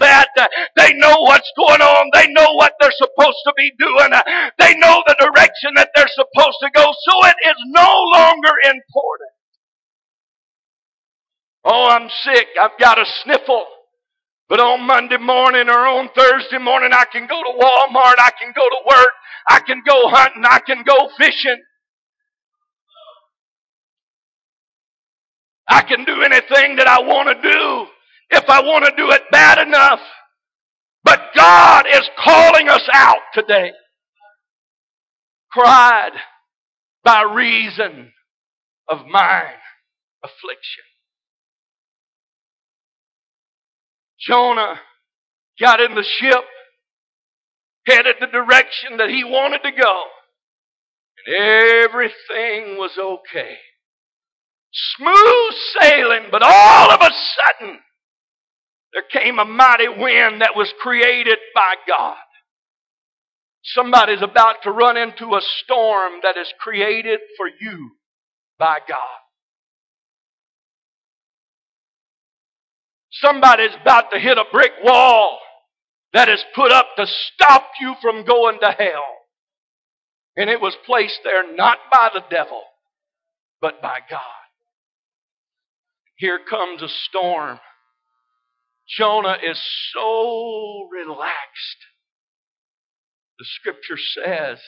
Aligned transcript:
that. 0.00 0.28
Uh, 0.38 0.48
they 0.76 0.94
know 0.94 1.16
what's 1.22 1.50
going 1.56 1.82
on. 1.82 2.10
They 2.14 2.28
know 2.32 2.54
what 2.54 2.74
they're 2.80 2.92
supposed 2.96 3.38
to 3.46 3.54
be 3.56 3.72
doing. 3.78 4.12
Uh, 4.12 4.22
they 4.58 4.74
know 4.78 5.02
the 5.06 5.16
direction 5.20 5.72
that 5.76 5.90
they're 5.96 6.10
supposed 6.14 6.58
to 6.62 6.70
go. 6.74 6.84
So 6.84 7.26
it 7.28 7.36
is 7.46 7.56
no 7.68 7.90
longer 8.14 8.52
important. 8.64 9.32
Oh, 11.64 11.88
I'm 11.90 12.08
sick. 12.24 12.46
I've 12.60 12.78
got 12.80 12.98
a 12.98 13.04
sniffle. 13.24 13.66
But 14.48 14.60
on 14.60 14.86
Monday 14.86 15.18
morning 15.18 15.68
or 15.68 15.86
on 15.86 16.10
Thursday 16.16 16.58
morning, 16.58 16.90
I 16.92 17.06
can 17.12 17.26
go 17.26 17.42
to 17.42 17.58
Walmart. 17.58 18.16
I 18.18 18.30
can 18.40 18.52
go 18.54 18.62
to 18.68 18.78
work. 18.88 19.10
I 19.50 19.60
can 19.60 19.82
go 19.86 20.08
hunting. 20.08 20.44
I 20.46 20.60
can 20.60 20.84
go 20.84 21.10
fishing. 21.18 21.62
I 25.68 25.82
can 25.82 26.04
do 26.04 26.22
anything 26.22 26.76
that 26.76 26.88
I 26.88 27.00
want 27.02 27.28
to 27.42 27.50
do 27.52 27.86
if 28.30 28.44
I 28.48 28.62
want 28.62 28.84
to 28.84 28.92
do 28.96 29.10
it 29.10 29.22
bad 29.30 29.66
enough. 29.66 30.00
But 31.04 31.20
God 31.36 31.86
is 31.86 32.08
calling 32.18 32.68
us 32.68 32.88
out 32.92 33.20
today. 33.32 33.72
Cried 35.52 36.12
by 37.04 37.22
reason 37.22 38.12
of 38.88 39.06
mine 39.06 39.54
affliction. 40.24 40.84
Jonah 44.20 44.80
got 45.60 45.80
in 45.80 45.94
the 45.94 46.02
ship, 46.02 46.44
headed 47.86 48.16
the 48.20 48.26
direction 48.26 48.96
that 48.98 49.08
he 49.08 49.22
wanted 49.24 49.62
to 49.62 49.70
go, 49.70 50.02
and 51.26 51.36
everything 51.84 52.76
was 52.76 52.98
okay. 52.98 53.56
Smooth 54.72 55.54
sailing, 55.80 56.24
but 56.30 56.42
all 56.42 56.90
of 56.90 57.00
a 57.00 57.10
sudden, 57.10 57.78
there 58.96 59.22
came 59.22 59.38
a 59.38 59.44
mighty 59.44 59.88
wind 59.88 60.40
that 60.40 60.56
was 60.56 60.72
created 60.80 61.36
by 61.54 61.74
God. 61.86 62.16
Somebody's 63.62 64.22
about 64.22 64.62
to 64.62 64.70
run 64.70 64.96
into 64.96 65.34
a 65.34 65.40
storm 65.62 66.12
that 66.22 66.38
is 66.38 66.50
created 66.58 67.20
for 67.36 67.46
you 67.46 67.90
by 68.58 68.78
God. 68.88 69.18
Somebody's 73.10 73.76
about 73.82 74.10
to 74.12 74.18
hit 74.18 74.38
a 74.38 74.44
brick 74.50 74.72
wall 74.82 75.40
that 76.14 76.30
is 76.30 76.42
put 76.54 76.72
up 76.72 76.86
to 76.96 77.06
stop 77.06 77.66
you 77.78 77.96
from 78.00 78.24
going 78.24 78.58
to 78.60 78.70
hell. 78.78 79.04
And 80.38 80.48
it 80.48 80.62
was 80.62 80.74
placed 80.86 81.20
there 81.22 81.54
not 81.54 81.76
by 81.92 82.08
the 82.14 82.22
devil, 82.30 82.62
but 83.60 83.82
by 83.82 83.98
God. 84.08 84.20
Here 86.16 86.40
comes 86.48 86.80
a 86.80 86.88
storm. 87.10 87.58
Jonah 88.88 89.36
is 89.42 89.58
so 89.92 90.88
relaxed. 90.92 91.78
The 93.38 93.44
scripture 93.44 93.98
says 93.98 94.58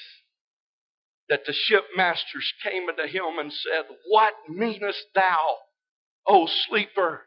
that 1.29 1.45
the 1.47 1.53
shipmasters 1.53 2.53
came 2.63 2.89
unto 2.89 3.07
him 3.07 3.39
and 3.39 3.53
said, 3.53 3.85
What 4.09 4.35
meanest 4.49 5.07
thou, 5.15 5.57
O 6.27 6.49
sleeper? 6.69 7.23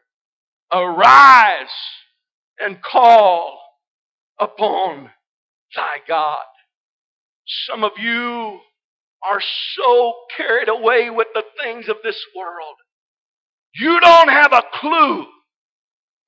Arise 0.72 1.66
and 2.58 2.82
call 2.82 3.60
upon 4.38 5.10
thy 5.74 5.96
God. 6.06 6.44
Some 7.46 7.84
of 7.84 7.92
you 7.98 8.60
are 9.24 9.40
so 9.76 10.14
carried 10.36 10.68
away 10.68 11.10
with 11.10 11.28
the 11.34 11.44
things 11.62 11.88
of 11.88 11.96
this 12.02 12.20
world. 12.36 12.76
You 13.74 14.00
don't 14.00 14.28
have 14.28 14.52
a 14.52 14.62
clue 14.80 15.26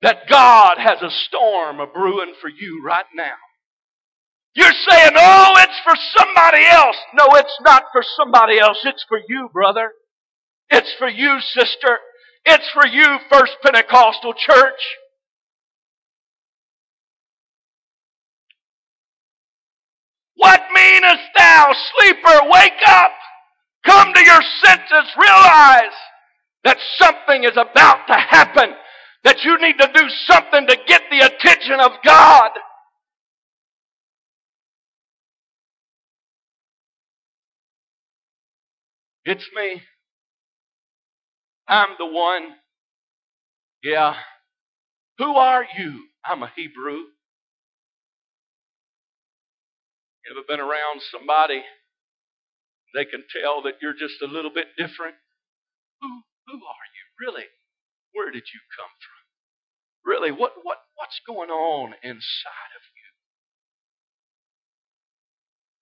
that 0.01 0.27
God 0.29 0.77
has 0.77 1.01
a 1.01 1.09
storm 1.09 1.79
a 1.79 1.87
brewing 1.87 2.33
for 2.41 2.49
you 2.49 2.83
right 2.85 3.05
now. 3.15 3.35
You're 4.55 4.71
saying, 4.89 5.11
oh, 5.17 5.53
it's 5.57 5.79
for 5.83 5.95
somebody 6.17 6.65
else. 6.65 6.95
No, 7.13 7.27
it's 7.35 7.57
not 7.61 7.83
for 7.91 8.03
somebody 8.15 8.59
else. 8.59 8.79
It's 8.85 9.05
for 9.07 9.19
you, 9.27 9.49
brother. 9.51 9.91
It's 10.69 10.93
for 10.97 11.09
you, 11.09 11.39
sister. 11.41 11.99
It's 12.45 12.69
for 12.71 12.87
you, 12.87 13.17
First 13.31 13.53
Pentecostal 13.63 14.33
Church. 14.33 14.79
What 20.35 20.61
meanest 20.73 21.23
thou, 21.37 21.73
sleeper? 21.97 22.49
Wake 22.49 22.73
up! 22.87 23.11
Come 23.85 24.13
to 24.13 24.23
your 24.23 24.41
senses. 24.63 25.11
Realize 25.17 25.95
that 26.63 26.77
something 26.97 27.43
is 27.43 27.57
about 27.57 28.07
to 28.07 28.13
happen. 28.13 28.73
That 29.25 29.43
you 29.43 29.59
need 29.61 29.77
to 29.79 29.91
do 29.93 30.09
something 30.27 30.67
to 30.67 30.77
get 30.87 31.03
the 31.11 31.19
attention 31.25 31.81
of 31.81 31.91
God. 32.05 32.51
It's 39.25 39.47
me. 39.55 39.81
I'm 41.67 41.89
the 41.99 42.05
one. 42.05 42.49
Yeah. 43.83 44.15
Who 45.19 45.35
are 45.35 45.65
you? 45.77 46.05
I'm 46.25 46.43
a 46.43 46.51
Hebrew. 46.55 46.99
Ever 50.31 50.41
been 50.47 50.59
around 50.59 51.01
somebody? 51.11 51.63
They 52.95 53.05
can 53.05 53.23
tell 53.41 53.63
that 53.63 53.75
you're 53.81 53.93
just 53.93 54.21
a 54.23 54.27
little 54.27 54.51
bit 54.53 54.67
different. 54.77 55.15
Who 56.01 56.09
who 56.47 56.55
are 56.55 56.87
you? 56.95 57.27
Really? 57.27 57.45
Where 58.13 58.31
did 58.31 58.43
you 58.53 58.61
come 58.77 58.89
from? 59.01 59.14
Really, 60.05 60.31
what 60.31 60.53
what 60.63 60.77
what's 60.95 61.19
going 61.25 61.49
on 61.49 61.93
inside 62.03 62.71
of 62.77 62.83
you? 62.93 63.09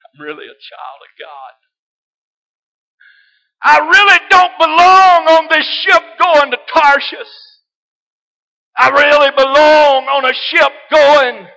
I'm 0.06 0.26
really 0.26 0.46
a 0.46 0.56
child 0.56 1.00
of 1.04 1.12
God. 1.20 1.54
I 3.66 3.80
really 3.80 4.20
don't 4.30 4.58
belong 4.60 5.40
on 5.40 5.48
this 5.50 5.66
ship 5.84 6.04
going 6.20 6.52
to 6.52 6.58
Tarshish. 6.74 7.34
I 8.78 8.90
really 8.90 9.32
belong 9.38 10.06
on 10.06 10.26
a 10.26 10.34
ship 10.34 10.72
going 10.92 11.48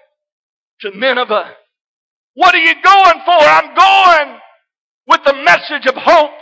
to 0.80 0.98
Nineveh. 0.98 1.52
What 2.34 2.54
are 2.54 2.58
you 2.58 2.74
going 2.82 3.20
for? 3.24 3.40
I'm 3.40 3.74
going 3.74 4.38
with 5.08 5.20
the 5.24 5.32
message 5.32 5.86
of 5.86 5.94
hope 5.96 6.38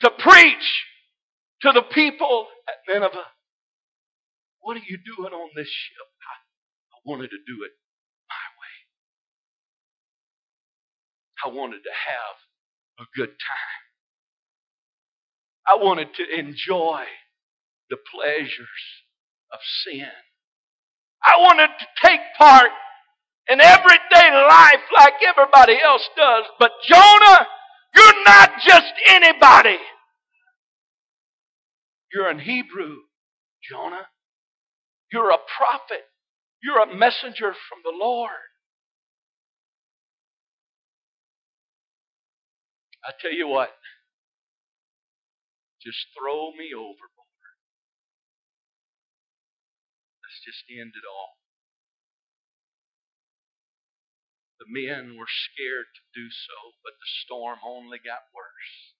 to 0.00 0.10
preach 0.18 0.84
to 1.62 1.72
the 1.72 1.82
people 1.92 2.46
at 2.68 2.94
Nineveh. 2.94 3.26
What 4.62 4.76
are 4.78 4.86
you 4.88 4.98
doing 4.98 5.32
on 5.32 5.50
this 5.56 5.68
ship? 5.68 6.08
I, 6.22 6.34
I 6.96 6.98
wanted 7.04 7.30
to 7.30 7.38
do 7.46 7.64
it 7.64 7.72
my 8.28 8.46
way. 8.60 8.76
I 11.44 11.48
wanted 11.56 11.82
to 11.84 11.90
have 11.90 12.36
a 13.06 13.10
good 13.16 13.30
time. 13.30 13.82
I 15.66 15.82
wanted 15.82 16.08
to 16.16 16.38
enjoy 16.38 17.04
the 17.90 17.98
pleasures 18.14 18.84
of 19.52 19.60
sin. 19.84 20.08
I 21.24 21.36
wanted 21.38 21.68
to 21.78 21.86
take 22.06 22.20
part 22.38 22.70
in 23.48 23.60
everyday 23.60 24.30
life 24.48 24.84
like 24.96 25.14
everybody 25.26 25.78
else 25.82 26.08
does. 26.16 26.44
But 26.58 26.72
Jonah, 26.88 27.46
you're 27.96 28.24
not 28.26 28.52
just 28.66 28.92
anybody. 29.08 29.78
You're 32.12 32.28
an 32.28 32.40
Hebrew, 32.40 32.96
Jonah. 33.70 34.06
You're 35.12 35.30
a 35.30 35.38
prophet. 35.58 36.08
You're 36.62 36.80
a 36.80 36.94
messenger 36.94 37.52
from 37.52 37.84
the 37.84 37.92
Lord. 37.92 38.48
I 43.04 43.10
tell 43.20 43.34
you 43.34 43.48
what, 43.48 43.74
just 45.82 45.98
throw 46.14 46.54
me 46.54 46.70
overboard. 46.70 47.58
Let's 50.22 50.38
just 50.46 50.62
end 50.70 50.94
it 50.94 51.02
all. 51.02 51.34
The 54.62 54.70
men 54.70 55.18
were 55.18 55.26
scared 55.26 55.90
to 55.90 56.04
do 56.14 56.30
so, 56.30 56.78
but 56.86 56.94
the 56.94 57.10
storm 57.26 57.58
only 57.66 57.98
got 57.98 58.30
worse. 58.30 58.94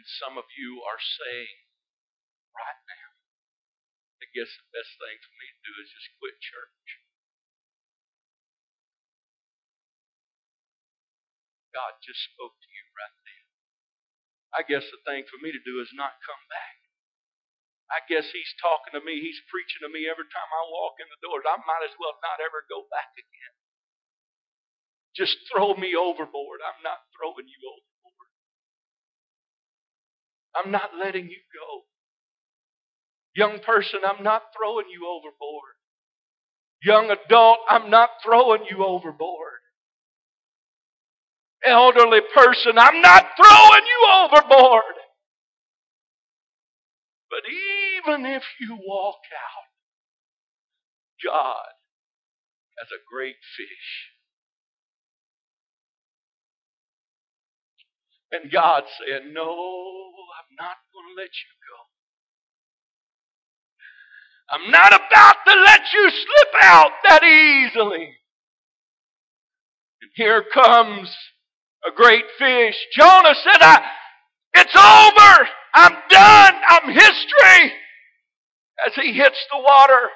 And 0.00 0.08
some 0.08 0.40
of 0.40 0.48
you 0.56 0.80
are 0.88 0.96
saying 0.96 1.67
right 2.58 2.82
now, 2.90 3.08
I 4.22 4.26
guess 4.34 4.50
the 4.50 4.68
best 4.74 4.92
thing 4.98 5.16
for 5.22 5.34
me 5.38 5.46
to 5.48 5.60
do 5.62 5.72
is 5.80 5.88
just 5.94 6.10
quit 6.18 6.36
church. 6.42 6.86
God 11.74 11.94
just 12.02 12.20
spoke 12.34 12.58
to 12.58 12.68
you 12.70 12.84
right 12.98 13.16
then. 13.22 13.44
I 14.56 14.62
guess 14.66 14.84
the 14.90 15.00
thing 15.06 15.28
for 15.30 15.38
me 15.44 15.52
to 15.54 15.62
do 15.62 15.78
is 15.84 15.92
not 15.94 16.18
come 16.26 16.42
back. 16.50 16.78
I 17.88 18.04
guess 18.10 18.28
he's 18.28 18.52
talking 18.60 18.98
to 18.98 19.02
me, 19.04 19.20
he's 19.22 19.40
preaching 19.48 19.80
to 19.84 19.90
me 19.92 20.10
every 20.10 20.28
time 20.28 20.50
I 20.50 20.62
walk 20.68 21.00
in 21.00 21.08
the 21.08 21.20
doors. 21.24 21.44
I 21.48 21.56
might 21.64 21.84
as 21.88 21.96
well 21.96 22.16
not 22.20 22.42
ever 22.44 22.64
go 22.68 22.84
back 22.92 23.12
again. 23.16 23.54
Just 25.16 25.36
throw 25.48 25.74
me 25.74 25.96
overboard. 25.96 26.60
I'm 26.62 26.82
not 26.84 27.00
throwing 27.16 27.48
you 27.48 27.60
overboard. 27.64 28.30
I'm 30.56 30.70
not 30.72 30.96
letting 31.00 31.32
you 31.32 31.42
go. 31.50 31.87
Young 33.36 33.60
person, 33.60 34.00
I'm 34.06 34.24
not 34.24 34.42
throwing 34.56 34.86
you 34.92 35.06
overboard. 35.08 35.74
Young 36.82 37.10
adult, 37.10 37.58
I'm 37.68 37.90
not 37.90 38.10
throwing 38.24 38.62
you 38.70 38.84
overboard. 38.84 39.60
Elderly 41.64 42.20
person, 42.34 42.78
I'm 42.78 43.02
not 43.02 43.26
throwing 43.36 43.84
you 43.86 44.08
overboard. 44.24 44.94
But 47.30 47.40
even 47.50 48.26
if 48.26 48.44
you 48.60 48.78
walk 48.86 49.20
out, 49.34 49.68
God 51.24 51.72
has 52.78 52.88
a 52.92 53.02
great 53.12 53.36
fish. 53.56 54.12
And 58.32 58.52
God 58.52 58.84
said, 58.98 59.32
No, 59.32 59.48
I'm 59.48 60.52
not 60.58 60.76
going 60.92 61.16
to 61.16 61.22
let 61.22 61.30
you. 61.32 61.57
I'm 64.50 64.70
not 64.70 64.92
about 64.92 65.36
to 65.46 65.54
let 65.54 65.80
you 65.92 66.10
slip 66.10 66.62
out 66.62 66.90
that 67.08 67.22
easily. 67.22 68.16
And 70.02 70.10
here 70.14 70.44
comes 70.54 71.14
a 71.86 71.94
great 71.94 72.24
fish. 72.38 72.76
Jonah 72.96 73.34
said, 73.42 73.60
I, 73.60 73.84
it's 74.54 74.74
over. 74.74 75.48
I'm 75.74 75.92
done. 76.08 76.54
I'm 76.68 76.92
history. 76.92 77.72
As 78.86 78.94
he 78.94 79.12
hits 79.12 79.38
the 79.52 79.60
water, 79.60 80.08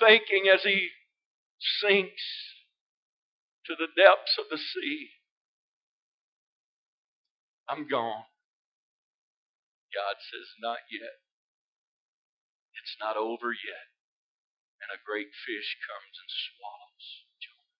thinking 0.00 0.46
as 0.52 0.62
he 0.62 0.88
sinks 1.82 2.22
to 3.66 3.74
the 3.78 3.88
depths 3.96 4.36
of 4.38 4.46
the 4.50 4.58
sea, 4.58 5.08
I'm 7.68 7.86
gone. 7.88 8.24
God 9.94 10.16
says, 10.18 10.48
Not 10.60 10.78
yet. 10.90 11.14
It's 12.84 13.00
not 13.00 13.16
over 13.16 13.48
yet. 13.48 13.88
And 14.84 14.92
a 14.92 15.00
great 15.08 15.32
fish 15.32 15.68
comes 15.88 16.14
and 16.20 16.28
swallows 16.28 17.08
Jonah. 17.40 17.72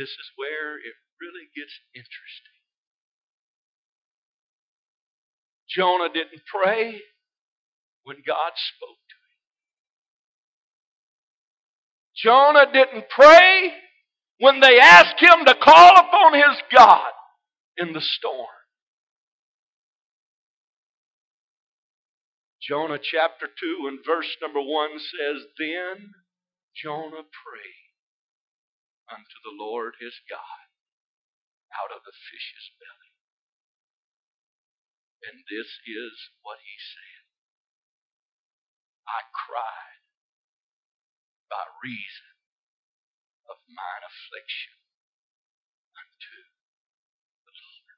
This 0.00 0.08
is 0.08 0.28
where 0.40 0.80
it 0.80 0.96
really 1.20 1.52
gets 1.52 1.76
interesting. 1.92 2.56
Jonah 5.68 6.08
didn't 6.08 6.48
pray 6.48 7.04
when 8.04 8.24
God 8.26 8.52
spoke 8.56 9.04
to 9.04 9.18
him. 9.20 9.36
Jonah 12.16 12.72
didn't 12.72 13.04
pray 13.12 13.72
when 14.40 14.60
they 14.60 14.80
asked 14.80 15.20
him 15.20 15.44
to 15.44 15.54
call 15.62 15.92
upon 16.00 16.32
his 16.32 16.56
God 16.74 17.12
in 17.76 17.92
the 17.92 18.00
storm. 18.00 18.48
Jonah 22.62 23.00
chapter 23.00 23.48
2 23.48 23.88
and 23.88 24.00
verse 24.04 24.28
number 24.42 24.60
1 24.60 25.00
says, 25.00 25.48
Then 25.58 26.12
Jonah 26.76 27.24
prayed 27.24 27.90
unto 29.08 29.38
the 29.44 29.56
Lord 29.56 29.94
his 30.00 30.14
God 30.28 30.66
out 31.74 31.90
of 31.94 32.04
the 32.04 32.12
fish's 32.12 32.68
belly. 32.78 33.12
And 35.28 35.36
this 35.48 35.68
is 35.88 36.14
what 36.42 36.58
he 36.64 36.76
said 36.96 37.22
I 39.08 39.20
cried 39.34 40.02
by 41.50 41.64
reason 41.84 42.32
of 43.50 43.58
mine 43.68 44.04
affliction 44.06 44.76
unto 45.98 46.38
the 47.48 47.54
Lord. 47.54 47.96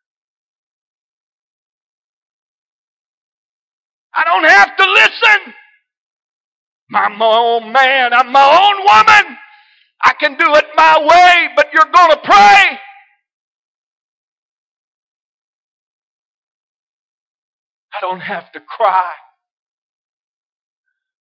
I 4.15 4.25
don't 4.25 4.45
have 4.45 4.77
to 4.77 4.93
listen. 4.93 5.55
I'm 6.95 7.19
my 7.19 7.27
own 7.37 7.73
man. 7.73 8.13
I'm 8.13 8.31
my 8.33 8.45
own 8.45 8.79
woman. 8.85 9.39
I 10.03 10.13
can 10.21 10.37
do 10.37 10.55
it 10.55 10.67
my 10.77 10.99
way, 11.01 11.49
but 11.57 11.69
you're 11.73 11.91
going 11.93 12.11
to 12.11 12.19
pray. 12.25 12.79
I 17.95 18.01
don't 18.01 18.21
have 18.21 18.53
to 18.53 18.61
cry. 18.61 19.13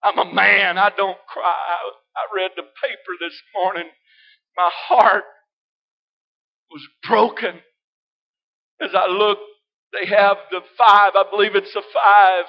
I'm 0.04 0.18
a 0.20 0.34
man. 0.34 0.78
I 0.78 0.90
don't 0.98 1.18
cry. 1.28 1.44
I 2.16 2.36
read 2.36 2.52
the 2.56 2.64
paper 2.64 3.14
this 3.20 3.36
morning. 3.56 3.90
My 4.58 4.70
heart 4.74 5.24
was 6.72 6.82
broken 7.08 7.56
as 8.82 8.92
I 8.94 9.08
looked. 9.08 9.42
They 9.94 10.08
have 10.08 10.38
the 10.52 10.62
five, 10.78 11.14
I 11.16 11.26
believe 11.30 11.56
it's 11.56 11.74
the 11.74 11.84
five 11.94 12.46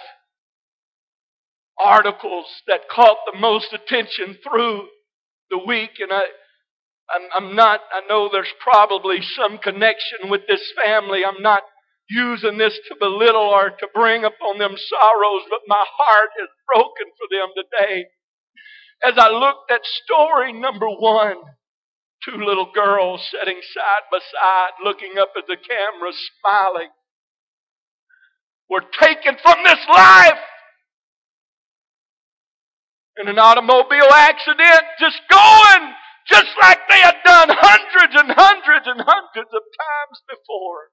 articles 1.78 2.46
that 2.66 2.88
caught 2.90 3.18
the 3.32 3.38
most 3.38 3.72
attention 3.72 4.36
through 4.42 4.86
the 5.50 5.58
week. 5.58 5.90
And 6.00 6.12
I, 6.12 6.22
I'm, 7.10 7.48
I'm 7.48 7.56
not, 7.56 7.80
I 7.92 8.06
know 8.08 8.28
there's 8.30 8.52
probably 8.60 9.18
some 9.22 9.58
connection 9.58 10.30
with 10.30 10.42
this 10.48 10.72
family. 10.76 11.22
I'm 11.24 11.42
not 11.42 11.62
using 12.08 12.58
this 12.58 12.78
to 12.88 12.96
belittle 12.98 13.40
or 13.40 13.70
to 13.70 13.88
bring 13.94 14.24
upon 14.24 14.58
them 14.58 14.74
sorrows, 14.76 15.42
but 15.48 15.60
my 15.66 15.84
heart 15.98 16.30
is 16.42 16.48
broken 16.66 17.12
for 17.16 17.26
them 17.30 17.48
today. 17.56 18.06
As 19.04 19.14
I 19.16 19.30
looked 19.30 19.70
at 19.70 19.80
story 20.04 20.52
number 20.52 20.88
one, 20.88 21.36
two 22.24 22.36
little 22.36 22.70
girls 22.72 23.26
sitting 23.30 23.60
side 23.74 24.04
by 24.10 24.18
side, 24.18 24.70
looking 24.84 25.14
up 25.18 25.32
at 25.36 25.46
the 25.48 25.56
camera, 25.56 26.12
smiling, 26.40 26.88
were 28.70 28.84
taken 29.00 29.36
from 29.42 29.64
this 29.64 29.84
life 29.88 30.38
in 33.20 33.28
an 33.28 33.38
automobile 33.38 34.10
accident, 34.10 34.82
just 34.98 35.20
going, 35.30 35.92
just 36.28 36.48
like 36.60 36.78
they 36.88 37.00
had 37.00 37.16
done 37.24 37.48
hundreds 37.50 38.14
and 38.16 38.30
hundreds 38.30 38.86
and 38.86 39.00
hundreds 39.00 39.50
of 39.52 39.62
times 39.62 40.18
before. 40.28 40.88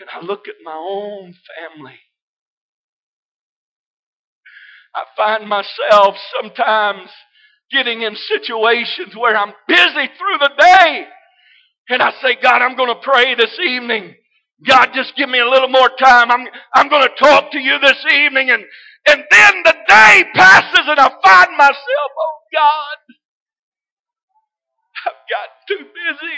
And 0.00 0.10
I 0.12 0.24
look 0.24 0.48
at 0.48 0.56
my 0.64 0.74
own 0.74 1.34
family. 1.56 1.98
I 4.94 5.04
find 5.16 5.48
myself 5.48 6.16
sometimes 6.40 7.08
getting 7.70 8.02
in 8.02 8.14
situations 8.16 9.16
where 9.16 9.36
I'm 9.36 9.52
busy 9.66 10.10
through 10.18 10.38
the 10.40 10.50
day. 10.58 11.06
And 11.88 12.02
I 12.02 12.12
say, 12.22 12.36
God, 12.42 12.62
I'm 12.62 12.76
going 12.76 12.94
to 12.94 13.00
pray 13.00 13.34
this 13.34 13.58
evening. 13.58 14.14
God, 14.66 14.90
just 14.94 15.16
give 15.16 15.28
me 15.28 15.40
a 15.40 15.48
little 15.48 15.68
more 15.68 15.90
time. 16.02 16.30
I'm, 16.30 16.46
I'm 16.74 16.88
going 16.88 17.02
to 17.02 17.14
talk 17.24 17.50
to 17.52 17.58
you 17.58 17.78
this 17.80 18.04
evening. 18.12 18.50
And, 18.50 18.64
and 19.08 19.24
then 19.30 19.62
the 19.64 19.74
day 19.88 20.24
passes 20.34 20.86
and 20.86 21.00
I 21.00 21.08
find 21.24 21.56
myself, 21.56 22.10
oh 22.18 22.38
God, 22.52 22.98
I've 25.06 25.22
gotten 25.30 25.58
too 25.68 25.84
busy. 25.84 26.36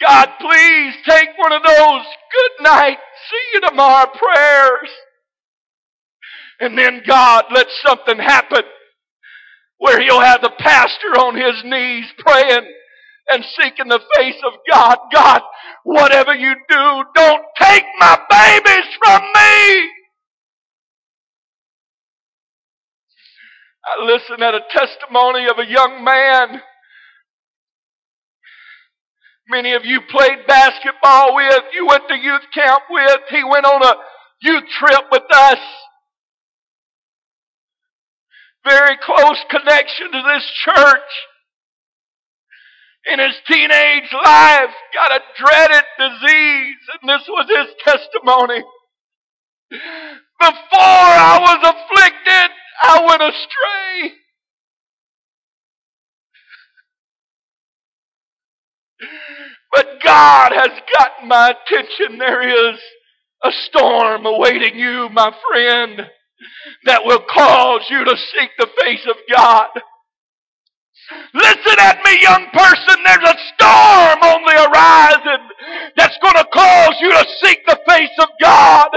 God, 0.00 0.28
please 0.40 0.94
take 1.08 1.30
one 1.38 1.52
of 1.52 1.62
those 1.62 2.02
good 2.06 2.64
night, 2.64 2.98
see 3.30 3.44
you 3.54 3.60
tomorrow 3.68 4.10
prayers. 4.16 4.90
And 6.60 6.78
then 6.78 7.02
God, 7.06 7.46
let 7.54 7.66
something 7.84 8.18
happen 8.18 8.62
where 9.78 10.00
he'll 10.00 10.20
have 10.20 10.42
the 10.42 10.52
pastor 10.58 11.08
on 11.18 11.36
his 11.36 11.64
knees 11.64 12.06
praying 12.18 12.72
and 13.30 13.44
seeking 13.44 13.88
the 13.88 14.00
face 14.16 14.40
of 14.46 14.52
God. 14.70 14.98
God, 15.12 15.42
whatever 15.84 16.34
you 16.34 16.54
do, 16.68 17.04
don't 17.14 17.44
take 17.60 17.84
my 17.98 18.18
babies 18.30 18.86
from 19.02 19.22
me. 19.22 19.90
I 23.84 24.04
listened 24.04 24.42
at 24.42 24.54
a 24.54 24.60
testimony 24.70 25.46
of 25.48 25.58
a 25.58 25.66
young 25.66 26.04
man 26.04 26.60
Many 29.48 29.72
of 29.72 29.84
you 29.84 30.00
played 30.10 30.46
basketball 30.46 31.34
with, 31.34 31.64
you 31.72 31.86
went 31.86 32.04
to 32.08 32.16
youth 32.16 32.42
camp 32.52 32.82
with, 32.90 33.20
he 33.30 33.42
went 33.44 33.64
on 33.64 33.82
a 33.82 33.94
youth 34.42 34.64
trip 34.78 35.04
with 35.10 35.22
us. 35.32 35.58
Very 38.68 38.98
close 39.02 39.38
connection 39.50 40.12
to 40.12 40.22
this 40.22 40.44
church. 40.64 41.10
In 43.06 43.18
his 43.18 43.34
teenage 43.46 44.12
life, 44.12 44.70
got 44.92 45.12
a 45.12 45.20
dreaded 45.38 45.84
disease, 45.98 46.76
and 47.00 47.08
this 47.08 47.26
was 47.28 47.46
his 47.48 47.74
testimony. 47.84 48.62
Before 49.70 50.58
I 50.80 51.38
was 51.40 51.74
afflicted, 51.74 52.50
I 52.82 53.06
went 53.06 53.22
astray. 53.22 54.14
But 59.72 60.02
God 60.04 60.52
has 60.54 60.70
gotten 60.98 61.28
my 61.28 61.50
attention. 61.50 62.18
There 62.18 62.72
is 62.72 62.80
a 63.44 63.50
storm 63.68 64.26
awaiting 64.26 64.78
you, 64.78 65.08
my 65.12 65.32
friend, 65.50 66.02
that 66.84 67.04
will 67.04 67.22
cause 67.32 67.82
you 67.90 68.04
to 68.04 68.16
seek 68.16 68.50
the 68.58 68.68
face 68.82 69.06
of 69.08 69.16
God. 69.32 69.68
Listen 71.32 71.78
at 71.78 71.98
me, 72.04 72.20
young 72.20 72.46
person. 72.52 72.96
There's 73.04 73.30
a 73.30 73.36
storm 73.54 74.18
on 74.20 74.40
the 74.44 74.56
horizon 74.60 75.40
that's 75.96 76.18
going 76.22 76.36
to 76.36 76.44
cause 76.52 76.96
you 77.00 77.10
to 77.10 77.24
seek 77.42 77.64
the 77.66 77.78
face 77.88 78.16
of 78.20 78.28
God. 78.40 78.90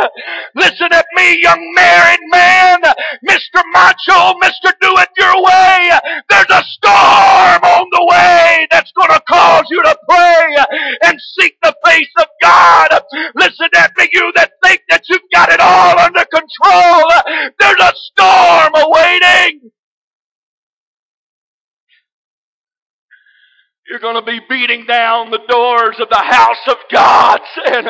Listen 0.55 0.91
at 0.91 1.05
me, 1.15 1.41
young 1.41 1.73
married 1.73 2.19
man, 2.31 2.79
Mr. 3.27 3.63
Macho, 3.71 4.33
Mr. 4.39 4.73
Do 4.81 4.91
It 4.97 5.09
Your 5.17 5.43
Way. 5.43 5.91
There's 6.29 6.51
a 6.51 6.63
storm 6.75 7.63
on 7.63 7.87
the 7.91 8.07
way 8.09 8.67
that's 8.71 8.91
going 8.91 9.11
to 9.11 9.21
cause 9.29 9.65
you 9.69 9.81
to 9.83 9.97
pray 10.09 10.57
and 11.03 11.19
seek 11.39 11.55
the 11.63 11.75
face 11.85 12.11
of 12.19 12.27
God. 12.41 12.89
Listen 13.35 13.69
at 13.75 13.91
me, 13.97 14.09
you 14.11 14.31
that 14.35 14.51
think 14.63 14.81
that 14.89 15.03
you've 15.07 15.21
got 15.33 15.49
it 15.49 15.59
all 15.61 15.97
under 15.99 16.25
control. 16.25 17.11
There's 17.59 17.79
a 17.79 17.93
storm 18.11 18.73
awaiting. 18.75 19.71
You're 23.91 23.99
going 23.99 24.15
to 24.15 24.23
be 24.23 24.39
beating 24.47 24.85
down 24.85 25.31
the 25.31 25.41
doors 25.49 25.97
of 25.99 26.07
the 26.09 26.15
house 26.15 26.63
of 26.69 26.77
God 26.89 27.41
saying, 27.59 27.87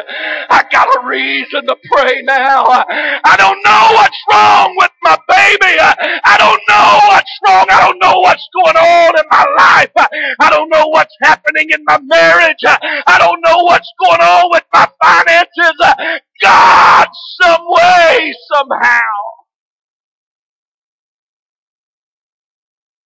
I 0.49 0.65
got 0.71 0.87
a 0.97 1.07
reason 1.07 1.67
to 1.67 1.77
pray 1.93 2.23
now. 2.23 2.65
I 2.65 3.35
don't 3.37 3.61
know 3.63 3.85
what's 3.93 4.17
wrong 4.31 4.75
with 4.79 4.89
my 5.03 5.15
baby. 5.29 5.77
I 5.79 6.37
don't 6.39 6.61
know 6.67 6.99
what's 7.07 7.31
wrong. 7.45 7.67
I 7.69 7.85
don't 7.85 7.99
know 8.01 8.19
what's 8.21 8.49
going 8.51 8.77
on 8.77 9.19
in 9.19 9.25
my 9.29 9.45
life. 9.59 10.09
I 10.41 10.49
don't 10.49 10.71
know 10.71 10.87
what's 10.87 11.15
happening 11.21 11.69
in 11.69 11.83
my 11.85 11.99
marriage. 12.01 12.65
I 12.65 13.19
don't 13.19 13.41
know 13.45 13.63
what's 13.65 13.93
going 14.03 14.21
on 14.21 14.49
with 14.51 14.63
my 14.73 14.89
finances. 15.03 16.21
God, 16.41 17.07
some 17.43 17.61
way, 17.67 18.33
somehow. 18.51 19.01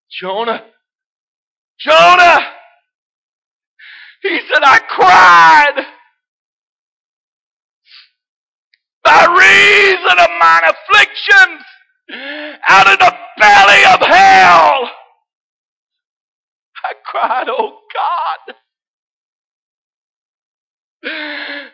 Jonah, 0.10 0.64
Jonah, 1.80 2.55
he 4.30 4.40
said, 4.54 4.64
I 4.64 4.80
cried 4.90 5.86
by 9.04 9.26
reason 9.26 10.20
of 10.20 10.30
mine 10.40 10.64
afflictions 10.66 11.66
out 12.68 12.88
of 12.92 13.00
the 13.00 13.14
belly 13.40 13.86
of 13.94 14.00
hell. 14.08 14.90
I 16.84 16.94
cried, 17.06 17.48
oh 17.50 17.80
God. 17.94 18.56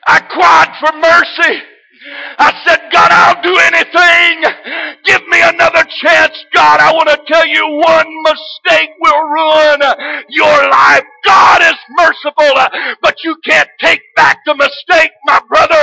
I 0.08 0.20
cried 0.20 0.76
for 0.80 0.98
mercy. 0.98 1.64
I 2.04 2.50
said, 2.66 2.90
God, 2.92 3.12
I'll 3.12 3.42
do 3.44 3.56
anything. 3.70 5.02
Give 5.06 5.22
me 5.28 5.42
another 5.42 5.84
chance, 6.02 6.34
God. 6.54 6.80
I 6.80 6.92
want 6.94 7.10
to 7.10 7.20
tell 7.28 7.46
you 7.46 7.62
one 7.68 8.10
mistake 8.24 8.90
will 9.00 9.24
ruin 9.30 9.82
your 10.30 10.70
life. 10.70 11.04
God 11.26 11.62
is 11.62 11.78
merciful, 11.98 12.98
but 13.02 13.24
you 13.24 13.36
can't 13.46 13.70
take 13.82 14.02
back 14.16 14.40
the 14.46 14.56
mistake, 14.56 15.12
my 15.26 15.40
brother. 15.48 15.78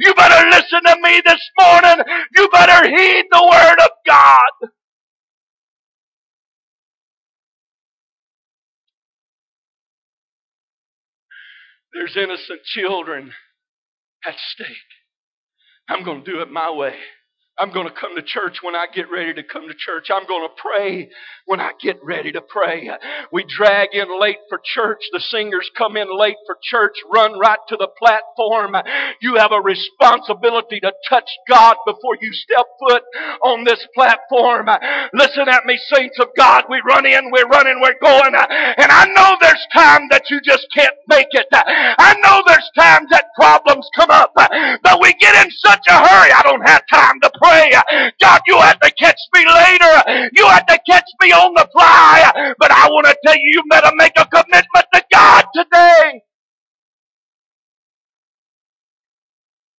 You 0.00 0.14
better 0.14 0.48
listen 0.50 0.80
to 0.86 0.96
me 1.02 1.22
this 1.26 1.42
morning. 1.60 2.04
You 2.36 2.48
better 2.50 2.88
heed 2.88 3.26
the 3.30 3.48
word 3.50 3.78
of 3.84 3.90
God. 4.06 4.70
There's 11.92 12.16
innocent 12.16 12.62
children 12.64 13.32
at 14.26 14.34
stake. 14.54 14.97
I'm 15.88 16.04
going 16.04 16.24
to 16.24 16.30
do 16.30 16.40
it 16.40 16.50
my 16.50 16.70
way. 16.70 16.94
I'm 17.60 17.72
going 17.72 17.88
to 17.88 17.94
come 17.94 18.14
to 18.14 18.22
church 18.22 18.58
when 18.62 18.76
I 18.76 18.86
get 18.94 19.10
ready 19.10 19.34
to 19.34 19.42
come 19.42 19.66
to 19.66 19.74
church. 19.74 20.10
I'm 20.14 20.26
going 20.26 20.46
to 20.48 20.54
pray 20.56 21.10
when 21.44 21.60
I 21.60 21.72
get 21.82 21.98
ready 22.04 22.30
to 22.32 22.40
pray. 22.40 22.88
We 23.32 23.44
drag 23.44 23.88
in 23.94 24.20
late 24.20 24.38
for 24.48 24.60
church. 24.62 25.00
The 25.12 25.18
singers 25.18 25.68
come 25.76 25.96
in 25.96 26.06
late 26.16 26.36
for 26.46 26.56
church, 26.62 26.94
run 27.12 27.36
right 27.38 27.58
to 27.68 27.76
the 27.76 27.88
platform. 27.98 28.76
You 29.20 29.36
have 29.36 29.50
a 29.50 29.60
responsibility 29.60 30.78
to 30.80 30.92
touch 31.08 31.28
God 31.48 31.76
before 31.84 32.16
you 32.20 32.32
step 32.32 32.66
foot 32.78 33.02
on 33.42 33.64
this 33.64 33.84
platform. 33.92 34.68
Listen 35.12 35.48
at 35.48 35.66
me, 35.66 35.78
saints 35.92 36.18
of 36.20 36.28
God. 36.36 36.64
We 36.70 36.80
run 36.86 37.06
in, 37.06 37.32
we're 37.32 37.48
running, 37.48 37.80
we're 37.82 37.98
going. 38.00 38.34
And 38.36 38.92
I 38.92 39.06
know 39.16 39.36
there's 39.40 39.66
time 39.74 40.08
that 40.10 40.30
you 40.30 40.40
just 40.44 40.68
can't 40.72 40.94
make 41.08 41.28
it. 41.32 41.46
I 41.52 42.14
know 42.22 42.42
there's 42.46 42.70
times 42.78 43.08
that 43.10 43.24
problems 43.34 43.88
come 43.96 44.10
up, 44.10 44.32
but 44.36 45.00
we 45.02 45.12
get 45.14 45.44
in 45.44 45.50
such 45.50 45.82
a 45.88 45.98
hurry. 46.06 46.30
I 46.30 46.42
don't 46.44 46.66
have 46.68 46.84
time 46.92 47.20
to 47.22 47.30
pray 47.34 47.47
pray. 47.48 48.12
God, 48.20 48.40
you 48.46 48.58
had 48.60 48.80
to 48.82 48.90
catch 48.92 49.18
me 49.34 49.44
later. 49.46 50.30
You 50.34 50.46
had 50.48 50.66
to 50.68 50.78
catch 50.88 51.04
me 51.20 51.32
on 51.32 51.54
the 51.54 51.68
fly. 51.72 52.54
But 52.58 52.70
I 52.70 52.88
want 52.88 53.06
to 53.06 53.16
tell 53.24 53.36
you, 53.36 53.42
you 53.44 53.62
better 53.70 53.90
make 53.96 54.12
a 54.16 54.26
commitment 54.26 54.86
to 54.94 55.04
God 55.12 55.44
today. 55.54 56.22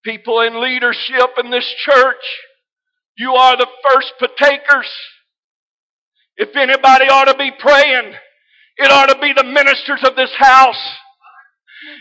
People 0.04 0.42
in 0.42 0.62
leadership 0.62 1.32
in 1.44 1.52
this 1.52 1.68
church, 1.86 2.24
you 3.18 3.34
are 3.34 3.58
the 3.58 3.68
first 3.90 4.14
partakers. 4.20 4.90
If 6.38 6.56
anybody 6.56 7.06
ought 7.06 7.26
to 7.26 7.38
be 7.38 7.52
praying, 7.60 8.14
it 8.78 8.92
ought 8.92 9.08
to 9.10 9.20
be 9.20 9.34
the 9.36 9.44
ministers 9.44 10.02
of 10.06 10.16
this 10.16 10.32
house. 10.38 10.82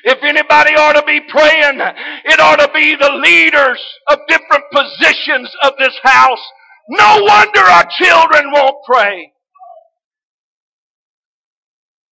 If 0.04 0.18
anybody 0.22 0.74
ought 0.74 0.94
to 0.94 1.04
be 1.06 1.20
praying, 1.28 1.80
it 2.24 2.40
ought 2.40 2.56
to 2.56 2.70
be 2.74 2.96
the 2.96 3.12
leaders 3.12 3.80
of 4.10 4.18
different 4.28 4.64
positions 4.72 5.54
of 5.62 5.74
this 5.78 5.96
house. 6.02 6.40
No 6.88 7.22
wonder 7.22 7.60
our 7.60 7.86
children 7.98 8.50
won't 8.52 8.76
pray. 8.86 9.32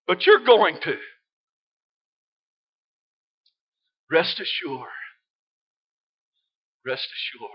But 0.06 0.26
you're 0.26 0.44
going 0.44 0.78
to. 0.82 0.96
Rest 4.10 4.38
assured. 4.40 4.88
Rest 6.86 7.08
assured. 7.08 7.50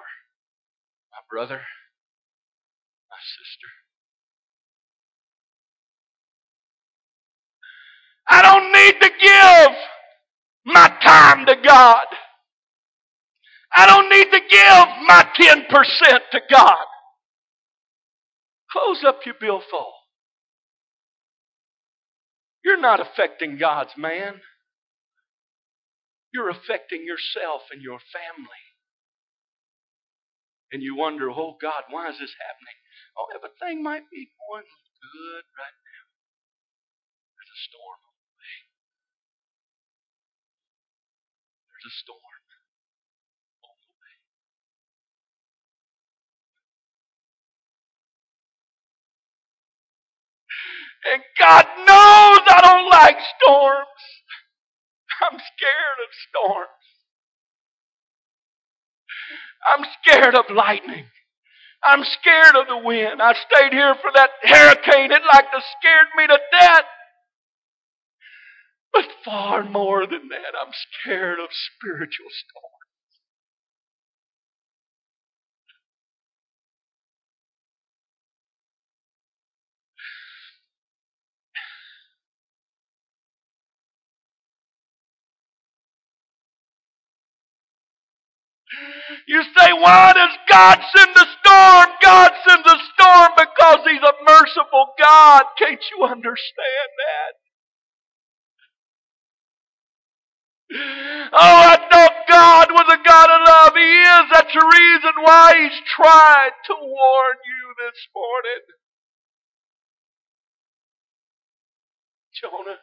My 1.11 1.19
brother, 1.29 1.61
my 3.09 3.17
sister. 3.21 3.69
I 8.29 8.41
don't 8.41 8.71
need 8.71 8.99
to 9.01 9.09
give 9.09 9.77
to 11.39 11.55
God. 11.55 12.05
I 13.73 13.85
don't 13.85 14.09
need 14.09 14.31
to 14.31 14.41
give 14.49 14.87
my 15.07 15.25
10% 15.39 16.19
to 16.31 16.41
God. 16.49 16.85
Close 18.71 19.03
up 19.05 19.19
your 19.25 19.35
billfold. 19.39 19.93
You're 22.63 22.79
not 22.79 22.99
affecting 22.99 23.57
God's 23.57 23.91
man. 23.97 24.41
You're 26.33 26.49
affecting 26.49 27.05
yourself 27.05 27.63
and 27.71 27.81
your 27.81 27.99
family. 28.11 28.63
And 30.71 30.81
you 30.81 30.95
wonder, 30.95 31.29
oh 31.29 31.57
God, 31.61 31.83
why 31.89 32.09
is 32.09 32.19
this 32.19 32.31
happening? 32.39 32.77
Oh, 33.17 33.27
everything 33.35 33.83
might 33.83 34.07
be 34.11 34.31
going 34.47 34.63
good 34.63 35.43
right 35.59 35.77
now. 35.83 36.05
There's 37.35 37.51
a 37.51 37.61
storm 37.67 38.10
A 41.91 41.93
storm 41.99 42.43
on 43.65 43.75
the 43.83 43.91
way. 43.99 44.15
And 51.13 51.23
God 51.39 51.65
knows 51.87 52.41
I 52.47 52.61
don't 52.63 52.91
like 52.91 53.17
storms. 53.41 54.03
I'm 55.21 55.39
scared 55.39 55.99
of 56.05 56.11
storms. 56.29 56.69
I'm 59.75 59.85
scared 60.01 60.35
of 60.35 60.45
lightning. 60.55 61.05
I'm 61.83 62.03
scared 62.03 62.55
of 62.57 62.67
the 62.67 62.77
wind. 62.85 63.21
I 63.21 63.33
stayed 63.35 63.73
here 63.73 63.95
for 64.01 64.11
that 64.15 64.29
hurricane. 64.43 65.11
It 65.11 65.21
like 65.33 65.49
to 65.51 65.61
scared 65.79 66.07
me 66.17 66.27
to 66.27 66.39
death. 66.59 66.85
But 68.93 69.05
far 69.25 69.63
more 69.63 70.07
than 70.07 70.29
that, 70.29 70.53
I'm 70.59 70.73
scared 71.01 71.39
of 71.39 71.49
spiritual 71.51 72.29
storms. 72.31 72.73
You 89.27 89.43
say, 89.43 89.73
why 89.73 90.13
does 90.13 90.37
God 90.49 90.79
send 90.95 91.11
a 91.15 91.27
storm? 91.39 91.89
God 92.01 92.31
sends 92.47 92.67
a 92.67 92.77
storm 92.93 93.31
because 93.37 93.79
He's 93.89 94.03
a 94.03 94.25
merciful 94.27 94.93
God. 95.01 95.43
Can't 95.59 95.81
you 95.91 96.05
understand 96.05 96.91
that? 96.99 97.50
Oh, 100.73 101.31
I 101.33 101.77
thought 101.91 102.15
God 102.29 102.67
was 102.71 102.87
a 102.93 103.03
God 103.07 103.29
of 103.31 103.41
love. 103.47 103.73
He 103.75 103.91
is. 103.91 104.25
That's 104.33 104.53
the 104.53 104.65
reason 104.65 105.13
why 105.23 105.55
He's 105.63 105.81
tried 105.95 106.51
to 106.67 106.75
warn 106.81 107.37
you 107.45 107.75
this 107.79 107.99
morning. 108.15 108.63
Jonah, 112.35 112.79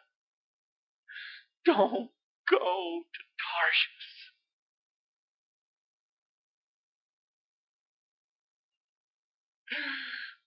don't 1.66 2.10
go 2.50 3.02
to 3.02 3.22
Tarshish. 3.42 4.10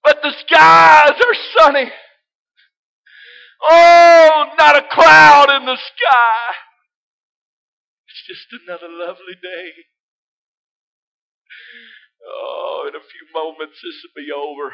But 0.03 0.21
the 0.23 0.33
skies 0.41 1.11
are 1.21 1.35
sunny. 1.59 1.91
Oh, 3.69 4.45
not 4.57 4.77
a 4.77 4.83
cloud 4.91 5.51
in 5.57 5.65
the 5.65 5.77
sky. 5.77 6.70
It's 8.21 8.45
just 8.45 8.53
another 8.67 8.89
lovely 8.89 9.33
day. 9.41 9.73
Oh, 12.25 12.85
in 12.89 12.95
a 12.95 13.01
few 13.01 13.25
moments 13.33 13.81
this 13.81 13.97
will 14.05 14.17
be 14.21 14.31
over. 14.31 14.73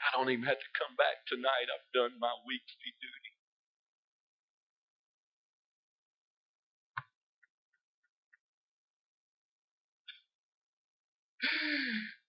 I 0.00 0.16
don't 0.16 0.30
even 0.30 0.46
have 0.46 0.60
to 0.60 0.78
come 0.78 0.94
back 0.96 1.26
tonight. 1.26 1.68
I've 1.72 1.90
done 1.94 2.14
my 2.20 2.32
weekly 2.46 2.92
duty. 3.02 3.32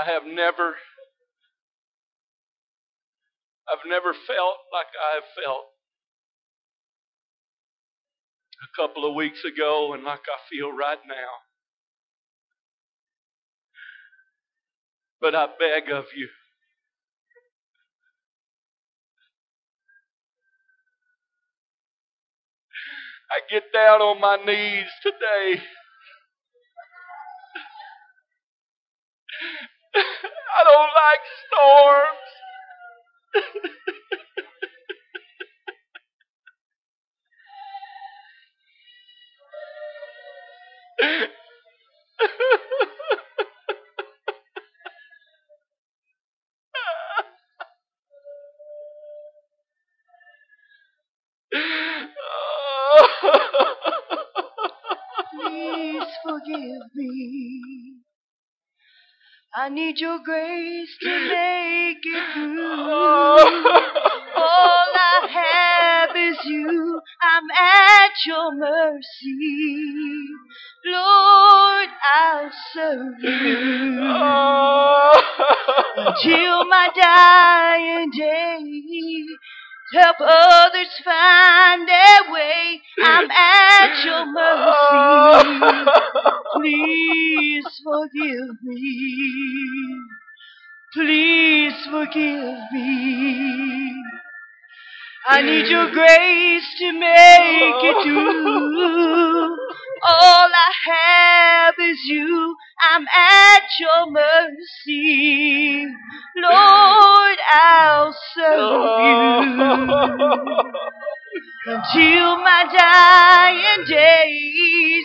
I 0.00 0.10
have 0.12 0.24
never 0.26 0.76
I've 3.68 3.86
never 3.88 4.12
felt 4.14 4.58
like 4.72 4.88
I 4.96 5.14
have 5.16 5.44
felt 5.44 5.66
a 8.62 8.70
couple 8.82 9.08
of 9.08 9.14
weeks 9.14 9.44
ago 9.44 9.94
and 9.94 10.04
like 10.04 10.20
I 10.20 10.38
feel 10.50 10.72
right 10.72 10.98
now. 11.08 11.30
But 15.20 15.34
I 15.34 15.46
beg 15.58 15.90
of 15.92 16.06
you, 16.16 16.28
I 23.30 23.40
get 23.50 23.64
down 23.72 24.02
on 24.02 24.20
my 24.20 24.36
knees 24.44 24.88
today. 25.02 25.62
I 29.96 30.64
don't 30.64 30.92
like 31.02 31.24
storms. 31.46 32.30
I 59.60 59.68
need 59.70 59.98
your 59.98 60.20
grace 60.24 60.96
to 61.02 61.08
make 61.08 61.98
it 62.04 62.32
through. 62.32 62.78
All 64.36 64.92
I 64.94 65.26
have 65.34 66.14
is 66.16 66.36
you. 66.44 67.00
I'm 67.20 67.50
at 67.50 68.12
your 68.24 68.54
mercy. 68.54 70.28
Lord, 70.86 71.88
I'll 72.14 72.52
serve 72.72 73.14
you 73.20 73.98
until 76.06 76.64
my 76.68 76.88
dying 76.94 78.10
day. 78.16 79.24
Help 79.92 80.18
others 80.20 81.00
find 81.04 81.88
their 81.88 82.30
way. 82.32 82.80
I'm 83.02 83.28
at 83.28 84.04
your 84.04 84.24
mercy. 84.32 85.97
Please 86.54 87.64
forgive 87.84 88.62
me. 88.62 90.00
Please 90.94 91.74
forgive 91.90 92.58
me. 92.72 93.94
I 95.28 95.42
need 95.42 95.68
your 95.68 95.90
grace 95.90 96.74
to 96.78 96.92
make 96.92 97.84
it 97.84 98.02
through. 98.02 99.56
All 100.08 100.48
I 100.48 100.72
have 100.86 101.74
is 101.78 101.98
you. 102.06 102.56
I'm 102.90 103.06
at 103.08 103.62
your 103.78 104.10
mercy. 104.10 105.86
Lord, 106.36 107.38
I'll 107.52 108.16
serve 108.34 109.00
you 110.24 110.72
until 111.68 112.36
my 112.38 112.64
dying 112.72 113.84
days. 113.86 115.04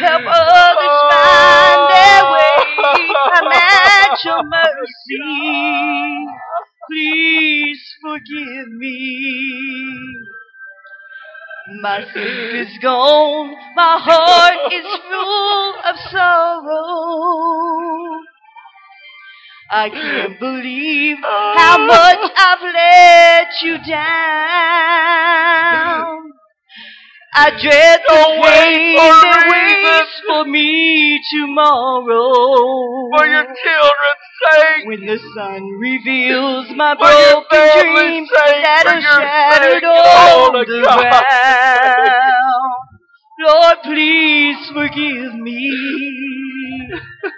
Help 0.00 0.22
others 0.24 0.96
find 1.10 1.80
their 1.90 2.22
oh. 2.22 2.32
way. 2.32 2.54
I'm 3.34 3.50
at 3.52 4.24
your 4.24 4.42
mercy. 4.44 5.18
Please 6.88 7.82
forgive 8.00 8.68
me. 8.68 10.22
My 11.82 12.04
sleep 12.12 12.54
is 12.54 12.78
gone, 12.80 13.56
my 13.74 13.98
heart 14.00 14.72
is 14.72 14.86
full 15.10 15.74
of 15.84 15.96
sorrow. 16.12 17.46
I 19.70 19.88
can't 19.90 20.38
believe 20.46 21.16
oh. 21.24 21.54
how 21.56 21.78
much 21.86 22.32
I've 22.36 22.62
let 22.62 23.48
you 23.62 23.78
down. 23.78 24.06
I 27.38 27.50
dread 27.60 28.00
the 28.08 28.40
wait 28.40 28.48
pain 28.48 28.96
for 28.96 29.12
that 29.12 29.44
waits 29.50 30.22
for 30.26 30.44
me 30.46 31.20
tomorrow. 31.30 33.10
For 33.12 33.26
your 33.26 33.44
children's 33.44 34.26
sake. 34.40 34.86
When 34.86 35.04
the 35.04 35.18
sun 35.34 35.62
reveals 35.78 36.70
my 36.74 36.94
For 36.94 37.04
broken 37.04 37.94
dreams 37.94 38.30
sake, 38.30 38.62
that 38.64 38.86
are 38.86 39.00
shattered 39.20 39.84
oh, 39.84 40.48
on 40.48 40.52
the 40.54 40.64
the 40.64 40.80
God. 40.82 40.96
ground. 40.96 42.74
Lord, 43.38 43.76
please 43.84 44.70
forgive 44.72 45.34
me. 45.34 46.88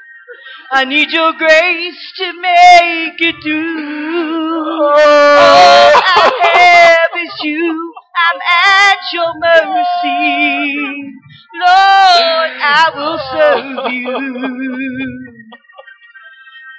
I 0.71 0.85
need 0.85 1.11
your 1.11 1.33
grace 1.33 2.13
to 2.19 2.33
make 2.41 3.21
it 3.21 3.37
through. 3.43 4.85
All 4.85 5.93
I 5.97 6.31
have 6.45 7.25
is 7.25 7.33
you. 7.43 7.95
I'm 8.27 8.41
at 8.67 8.99
your 9.13 9.33
mercy. 9.39 11.15
Lord, 11.55 12.51
I 12.61 12.91
will 12.95 13.19
serve 13.33 13.93
you 13.93 15.29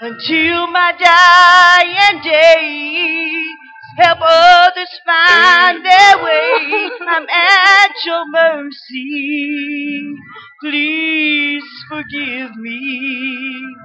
until 0.01 0.67
my 0.67 0.93
dying 0.99 2.21
days. 2.21 3.58
Help 3.99 4.19
others 4.21 5.01
find 5.05 5.85
their 5.85 6.23
way. 6.23 6.89
I'm 7.01 7.27
at 7.27 7.91
your 8.05 8.25
mercy. 8.31 10.15
Please 10.61 11.63
forgive 11.89 12.55
me. 12.55 13.75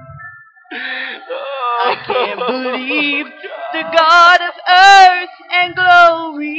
I 0.71 1.95
can't 2.07 2.39
oh, 2.41 2.47
believe 2.47 3.25
the 3.73 3.83
God 3.93 4.39
of 4.39 4.53
earth 4.69 5.35
and 5.51 5.75
glory 5.75 6.55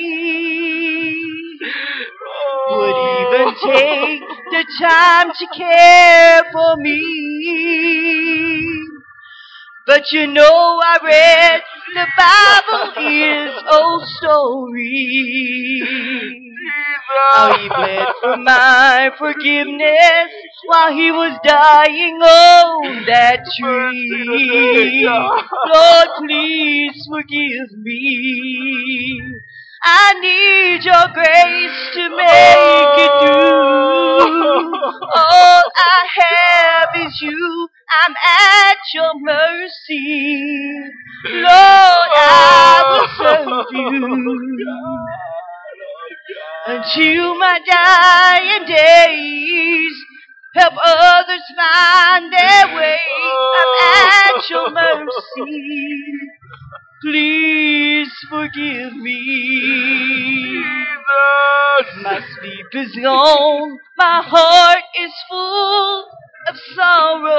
would 2.69 2.97
even 3.23 3.49
oh. 3.49 3.57
take 3.65 4.21
the 4.51 4.65
time 4.81 5.33
to 5.33 5.47
care 5.57 6.43
for 6.53 6.77
me. 6.77 7.01
But 9.87 10.13
you 10.13 10.27
know 10.27 10.81
I 10.83 10.99
read 11.03 11.63
the 11.95 12.07
Bible 12.17 12.93
is 12.99 13.53
oh 13.71 13.83
old 13.83 14.09
story. 14.09 15.83
How 17.33 17.51
oh, 17.51 17.59
he 17.59 17.69
bled 17.69 18.09
for 18.21 18.37
my 18.39 19.11
forgiveness 19.19 20.31
while 20.67 20.93
he 20.93 21.13
was 21.13 21.39
dying 21.45 22.17
on 22.17 23.07
that 23.07 23.45
tree. 23.59 25.05
Lord, 25.07 26.09
please 26.19 27.07
forgive 27.09 27.79
me. 27.79 29.41
I 29.83 30.15
need 30.21 30.85
your 30.85 31.09
grace 31.13 31.91
to 31.95 32.09
make 32.17 32.97
it 32.99 33.11
oh. 33.13 34.21
through. 34.23 34.75
All 35.15 35.63
I 35.77 36.07
have 36.21 36.89
is 37.07 37.21
you. 37.21 37.69
I'm 38.05 38.15
at 38.15 38.79
your 38.95 39.13
mercy. 39.21 40.83
Lord, 41.25 42.11
I 42.15 42.83
will 42.87 43.09
oh. 43.09 43.17
serve 43.19 43.67
you 43.73 44.67
oh, 44.69 45.07
until 46.67 47.39
my 47.39 47.61
dying 47.67 48.67
days. 48.67 49.97
Help 50.57 50.75
others 50.85 51.43
find 51.55 52.33
their 52.33 52.75
way. 52.75 52.99
I'm 53.59 53.73
at 54.37 54.49
your 54.49 54.71
mercy. 54.73 56.19
Please 57.03 58.11
forgive 58.31 58.95
me. 58.95 60.65
My 62.03 62.21
sleep 62.39 62.67
is 62.73 62.97
gone. 62.97 63.79
My 63.99 64.23
heart 64.25 64.83
is 64.99 65.13
full 65.29 66.07
of 66.49 66.57
sorrow. 66.75 67.37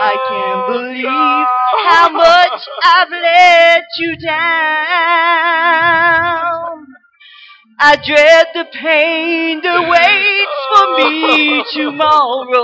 I 0.00 0.16
can't 0.26 0.66
believe 0.72 1.46
how 1.90 2.08
much 2.10 2.68
I've 2.82 3.10
let 3.10 3.84
you 3.98 4.16
down. 4.16 4.42
I 7.78 7.96
dread 7.96 8.46
the 8.54 8.64
pain 8.72 9.60
that 9.62 9.88
waits 9.90 10.58
for 10.72 10.86
me 10.96 11.64
tomorrow. 11.72 12.62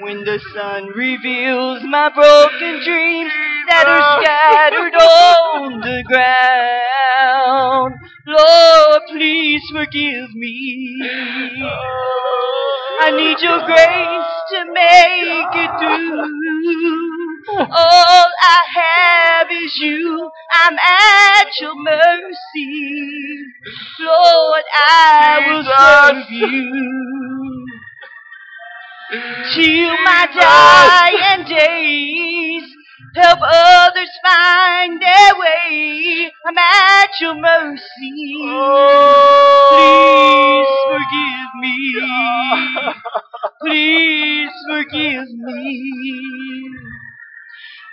When 0.00 0.22
the 0.24 0.38
sun 0.54 0.86
reveals 0.94 1.82
my 1.82 2.08
broken 2.14 2.84
dreams 2.84 3.32
that 3.68 3.88
are 3.88 4.22
scattered 4.22 4.94
on 4.94 5.80
the 5.80 6.04
ground. 6.06 7.94
Lord, 8.24 9.02
please 9.08 9.62
forgive 9.72 10.32
me. 10.36 11.00
I 13.00 13.10
need 13.10 13.40
your 13.40 13.58
grace 13.66 14.30
to 14.52 14.64
make 14.72 15.54
it 15.66 15.70
through. 15.80 16.22
All 17.58 18.26
I 18.40 18.60
have 18.74 19.50
is 19.50 19.76
you. 19.78 20.30
I'm 20.52 20.78
at 20.78 21.60
your 21.60 21.74
mercy. 21.74 23.46
Lord, 23.98 24.64
I 24.76 25.42
will 25.44 25.64
serve 25.64 26.30
you 26.30 27.67
till 29.10 29.96
my 30.04 30.26
dying 30.34 31.44
days. 31.46 32.64
Help 33.14 33.38
others 33.42 34.10
find 34.22 35.00
their 35.00 35.34
way. 35.38 36.30
I'm 36.46 36.58
at 36.58 37.10
your 37.20 37.34
mercy. 37.34 38.36
Oh. 38.44 39.68
Please 39.72 40.78
forgive 40.92 41.50
me. 41.60 41.78
Please 43.62 44.52
forgive 44.68 45.28
me. 45.30 46.70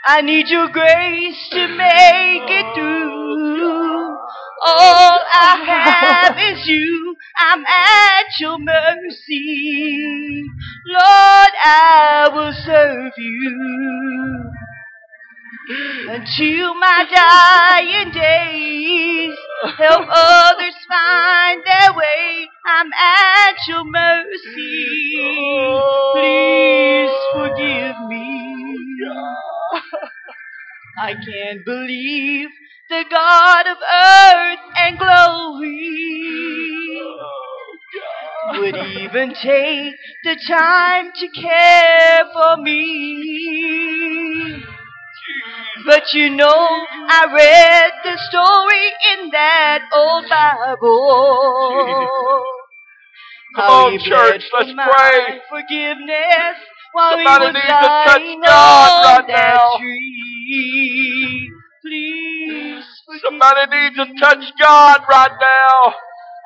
I 0.07 0.21
need 0.21 0.49
your 0.49 0.67
grace 0.67 1.49
to 1.51 1.67
make 1.67 2.49
it 2.49 2.75
through. 2.75 4.04
All 4.61 5.19
I 5.33 5.63
have 6.35 6.37
is 6.37 6.67
you. 6.67 7.15
I'm 7.39 7.65
at 7.65 8.39
your 8.39 8.57
mercy. 8.59 10.43
Lord, 10.87 11.53
I 11.63 12.29
will 12.33 12.53
serve 12.53 13.13
you 13.17 14.51
until 16.09 16.75
my 16.75 17.05
dying 17.13 18.11
days. 18.11 19.35
Help 19.77 20.07
others 20.09 20.75
find 20.87 21.63
their 21.65 21.93
way. 21.93 22.47
I'm 22.67 22.91
at 22.93 23.55
your 23.67 23.83
mercy. 23.83 25.15
Please 26.13 27.11
forgive 27.33 27.99
me. 28.07 28.55
I 30.97 31.13
can't 31.13 31.65
believe 31.65 32.49
the 32.89 33.03
God 33.09 33.65
of 33.67 33.77
earth 33.81 34.59
and 34.77 34.99
glory 34.99 35.81
would 38.59 38.75
even 38.75 39.33
take 39.33 39.95
the 40.23 40.35
time 40.47 41.11
to 41.15 41.27
care 41.29 42.25
for 42.31 42.57
me. 42.61 42.83
But 45.85 46.13
you 46.13 46.29
know, 46.29 46.45
I 46.47 47.25
read 47.33 47.91
the 48.03 48.17
story 48.29 48.93
in 49.13 49.29
that 49.31 49.89
old 49.93 50.29
Bible. 50.29 50.85
Come 53.55 53.69
on, 53.69 53.99
church, 53.99 54.43
let's 54.53 54.71
pray. 54.73 55.39
Forgiveness 55.49 56.57
while 56.91 57.11
Somebody 57.17 57.45
he 57.45 57.47
was 57.47 57.55
needs 57.55 57.65
to 57.67 57.71
touch 58.05 58.21
God 58.45 59.03
right 59.05 59.27
now. 59.27 59.77
tree. 59.79 61.51
Please 61.81 62.24
Somebody 63.05 63.69
needs 63.69 63.95
to 63.97 64.05
touch 64.19 64.43
God 64.59 65.01
right 65.07 65.31
now. 65.39 65.93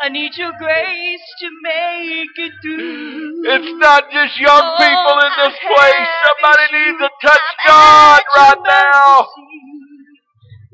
I 0.01 0.09
need 0.09 0.31
your 0.35 0.51
grace 0.59 1.27
to 1.39 1.47
make 1.63 2.35
it 2.35 2.53
through. 2.61 3.43
It's 3.47 3.79
not 3.79 4.11
just 4.11 4.39
young 4.39 4.63
All 4.63 4.77
people 4.77 5.15
in 5.23 5.31
this 5.39 5.55
I 5.55 5.67
place. 5.71 6.11
Somebody 6.27 6.65
needs 6.75 6.99
to 6.99 7.09
touch 7.23 7.47
I'm 7.63 7.67
God 7.67 8.21
right 8.35 8.61
now. 8.67 9.27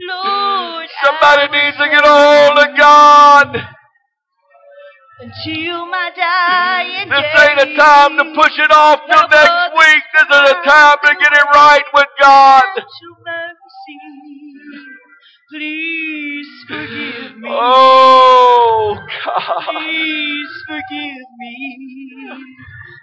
Lord, 0.10 0.90
Somebody 1.04 1.46
I 1.46 1.54
needs 1.54 1.78
to 1.78 1.88
get 1.90 2.04
a 2.06 2.16
hold 2.18 2.58
of 2.58 2.78
God. 2.78 3.48
Until 5.22 5.86
my 5.86 6.12
dying 6.16 7.10
This 7.10 7.30
ain't 7.40 7.62
a 7.62 7.78
time 7.78 8.18
to 8.18 8.26
push 8.36 8.58
it 8.58 8.72
off 8.72 9.00
till 9.06 9.28
next 9.30 9.74
week. 9.78 10.04
This 10.18 10.28
is 10.34 10.50
a 10.50 10.58
time 10.66 10.98
to 11.06 11.16
get 11.16 11.32
it 11.32 11.46
right 11.54 11.86
with 11.94 12.10
God. 12.20 12.64
At 15.56 15.62
your 15.62 15.70
mercy. 15.72 16.48
Please 16.66 16.66
forgive 16.68 17.38
Oh, 17.48 18.98
God. 19.26 19.64
Please 19.72 20.64
forgive 20.68 21.28
me. 21.40 22.44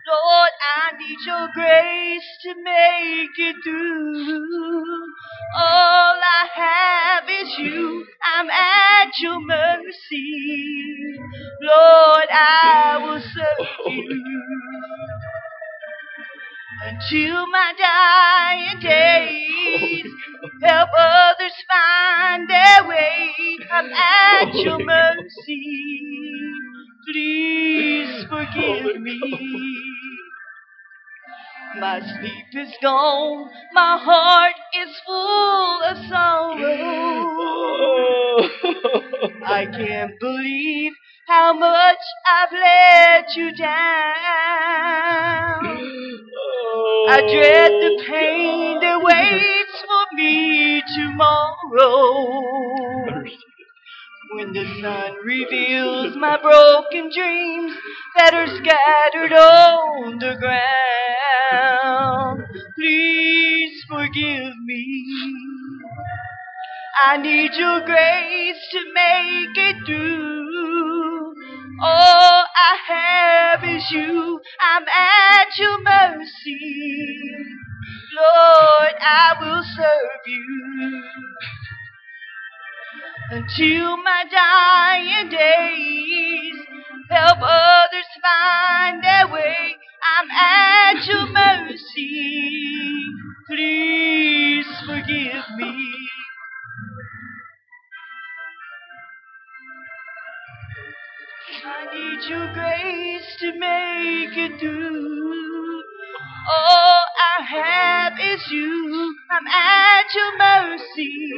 Lord, 0.08 0.50
I 0.76 0.98
need 0.98 1.18
your 1.26 1.48
grace 1.54 2.38
to 2.42 2.54
make 2.62 3.38
it 3.38 3.56
through. 3.64 5.14
All 5.56 6.16
I 6.20 6.48
have 6.54 7.24
is 7.28 7.54
you. 7.58 8.06
I'm 8.24 8.50
at 8.50 9.10
your 9.20 9.40
mercy. 9.40 11.18
Lord, 11.62 12.26
I 12.30 12.98
will 13.02 13.20
serve 13.20 13.92
you 13.94 14.42
until 16.84 17.46
my 17.46 17.72
dying 17.78 18.80
days. 18.80 20.11
Help 20.62 20.90
others 20.96 21.52
find 21.68 22.48
their 22.48 22.88
way. 22.88 23.34
I'm 23.72 23.90
at 23.92 24.54
your 24.54 24.78
mercy. 24.84 26.02
Please 27.10 28.24
forgive 28.28 29.00
me. 29.00 29.20
My 31.78 32.00
sleep 32.00 32.66
is 32.66 32.72
gone. 32.82 33.50
My 33.72 33.98
heart 34.00 34.54
is 34.74 35.00
full 35.06 35.82
of 35.82 35.96
sorrow. 36.08 37.22
I 39.44 39.66
can't 39.66 40.20
believe 40.20 40.92
how 41.26 41.54
much 41.54 41.98
I've 42.28 42.52
let 42.52 43.36
you 43.36 43.52
down. 43.56 43.72
I 47.08 47.20
dread 47.32 47.72
the 47.72 48.04
pain 48.06 48.80
that 48.80 49.00
oh, 49.00 49.04
waits 49.04 49.61
for 49.92 50.16
me 50.16 50.82
tomorrow. 50.96 52.42
When 54.34 54.52
the 54.54 54.64
sun 54.80 55.16
reveals 55.24 56.16
my 56.16 56.38
broken 56.40 57.10
dreams 57.14 57.76
that 58.16 58.32
are 58.32 58.46
scattered 58.46 59.32
on 59.32 60.18
the 60.18 60.36
ground, 61.52 62.44
please 62.74 63.84
forgive 63.88 64.54
me. 64.64 65.04
I 67.04 67.16
need 67.18 67.52
your 67.54 67.80
grace 67.84 68.68
to 68.72 68.80
make 68.94 69.58
it 69.58 69.76
through. 69.84 71.34
All 71.82 72.44
I 72.56 72.76
have 72.88 73.64
is 73.64 73.90
you. 73.90 74.40
I'm 74.60 74.84
at 74.88 75.58
your 75.58 75.82
mercy. 75.82 77.11
I 79.32 79.40
will 79.40 79.62
serve 79.62 80.26
you 80.26 81.02
until 83.30 83.96
my 83.96 84.24
dying 84.30 85.30
days. 85.30 86.54
Help 87.08 87.38
others 87.40 88.10
find 88.20 89.02
their 89.02 89.28
way. 89.32 89.76
I'm 90.18 90.30
at 90.30 91.06
your 91.06 91.26
mercy. 91.28 93.04
Please 93.48 94.66
forgive 94.86 95.44
me. 95.56 96.08
I 101.64 101.94
need 101.94 102.28
your 102.28 102.52
grace 102.52 103.36
to 103.40 103.52
make 103.58 104.36
it 104.36 104.60
through. 104.60 105.82
All 106.50 107.04
I 107.38 107.44
have 107.48 108.12
is 108.20 108.42
you. 108.50 109.21
I'm 109.42 109.48
at 109.48 110.06
your 110.14 110.38
mercy. 110.38 111.30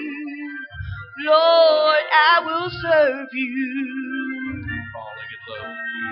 Lord, 1.20 2.04
I 2.12 2.42
will 2.44 2.70
serve 2.70 3.28
you 3.32 4.66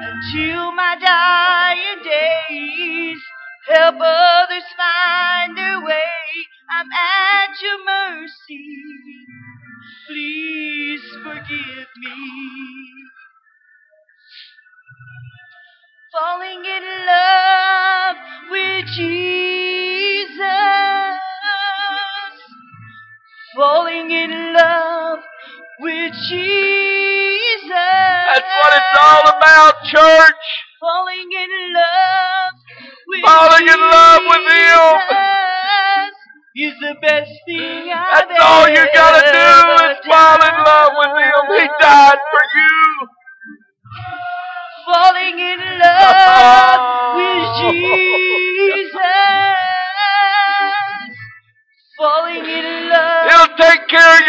until 0.03 0.73
my 0.73 0.97
dying 0.99 2.03
days. 2.03 3.19
Help 3.69 3.97
others 4.01 4.65
find 4.75 5.59
their 5.59 5.85
way. 5.85 6.01
I'm 6.81 6.89
at 6.93 7.61
your 7.61 7.85
mercy. 7.85 8.87
Please 10.09 11.03
forgive 11.23 11.89
me. 11.99 12.17
Falling 16.13 16.65
in 16.65 16.85
love 17.07 18.17
with 18.51 18.87
Jesus. 18.97 20.39
Falling 23.55 24.11
in 24.11 24.55
love 24.55 25.19
with 25.79 26.13
Jesus. 26.13 27.69
That's 27.69 28.49
what 28.63 28.73
it's 28.77 28.99
all 29.01 29.23
about, 29.37 29.75
church. 29.85 30.02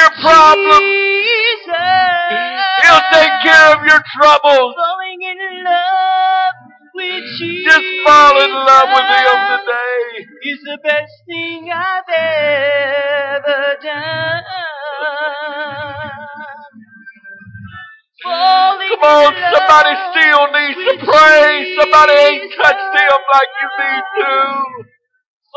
Your 0.03 0.11
problems. 0.19 1.63
He'll 2.83 3.05
take 3.15 3.35
care 3.43 3.67
of 3.75 3.85
your 3.87 4.01
troubles. 4.19 4.75
Falling 4.75 5.21
in 5.23 5.63
love 5.63 6.55
with 6.95 7.23
Jesus. 7.39 7.71
Just 7.71 7.87
fall 8.05 8.35
in 8.43 8.51
love 8.51 8.89
with 8.91 9.07
Him 9.07 9.39
today. 9.55 10.27
Is 10.51 10.59
the 10.67 10.77
best 10.83 11.13
thing 11.27 11.69
I've 11.71 12.11
ever 12.11 13.77
done. 13.81 14.43
Falling 18.23 18.89
Come 18.89 19.03
on, 19.03 19.33
in 19.35 19.41
love 19.41 19.53
somebody 19.55 19.93
still 20.11 20.45
needs 20.51 20.79
to 20.83 21.05
pray. 21.07 21.75
Somebody 21.79 22.13
ain't 22.13 22.53
touched 22.59 22.91
Him 22.91 23.19
like 23.33 23.51
you 23.61 23.69
need 23.79 24.03
to. 24.19 24.82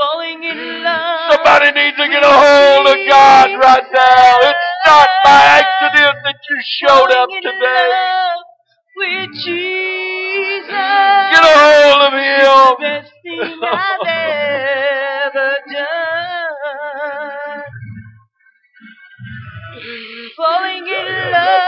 Falling 0.07 0.45
in 0.45 0.83
love. 0.85 1.33
Somebody 1.33 1.73
needs 1.73 1.97
to 1.97 2.07
get 2.09 2.23
a 2.23 2.31
hold 2.31 2.87
of 2.87 2.97
God 3.09 3.51
right 3.59 3.87
now. 3.92 4.38
It's 4.47 4.87
not 4.87 5.09
by 5.25 5.40
accident 5.59 6.16
that 6.25 6.37
you 6.49 6.59
showed 6.79 7.11
up 7.11 7.29
today. 7.42 8.33
With 8.97 9.31
Jesus. 9.45 10.69
Get 10.69 11.42
a 11.42 11.55
hold 11.59 12.03
of 12.07 12.12
The 12.12 12.19
Him. 12.23 12.77
best 12.81 13.12
thing 13.23 13.61
I've 13.62 14.07
ever 15.35 15.53
done. 15.75 17.64
Falling 20.37 20.87
in 20.87 21.07
love 21.33 21.65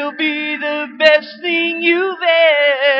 It'll 0.00 0.12
be 0.12 0.56
the 0.56 0.86
best 0.98 1.42
thing 1.42 1.82
you've 1.82 2.22
ever 2.22 2.99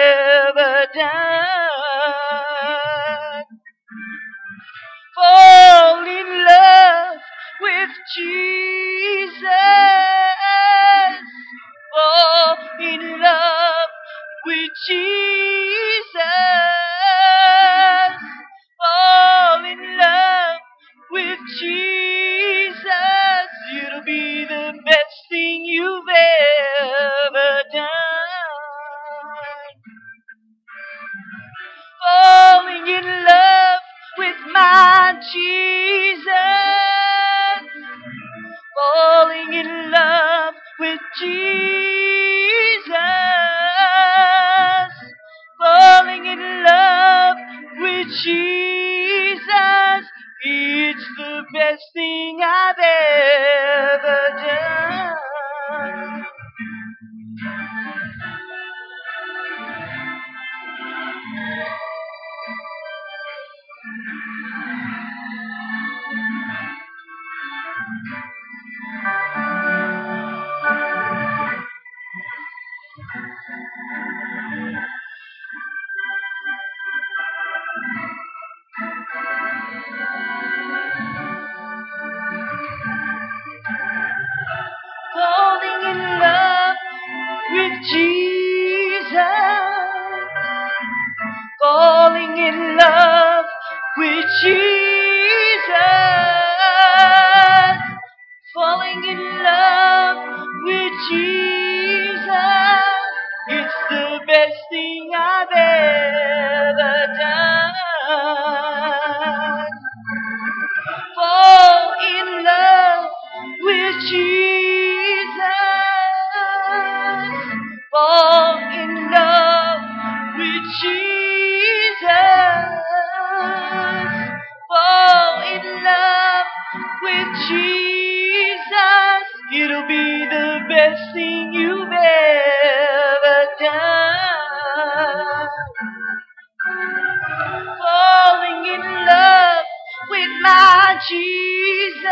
Jesus. 141.09 142.05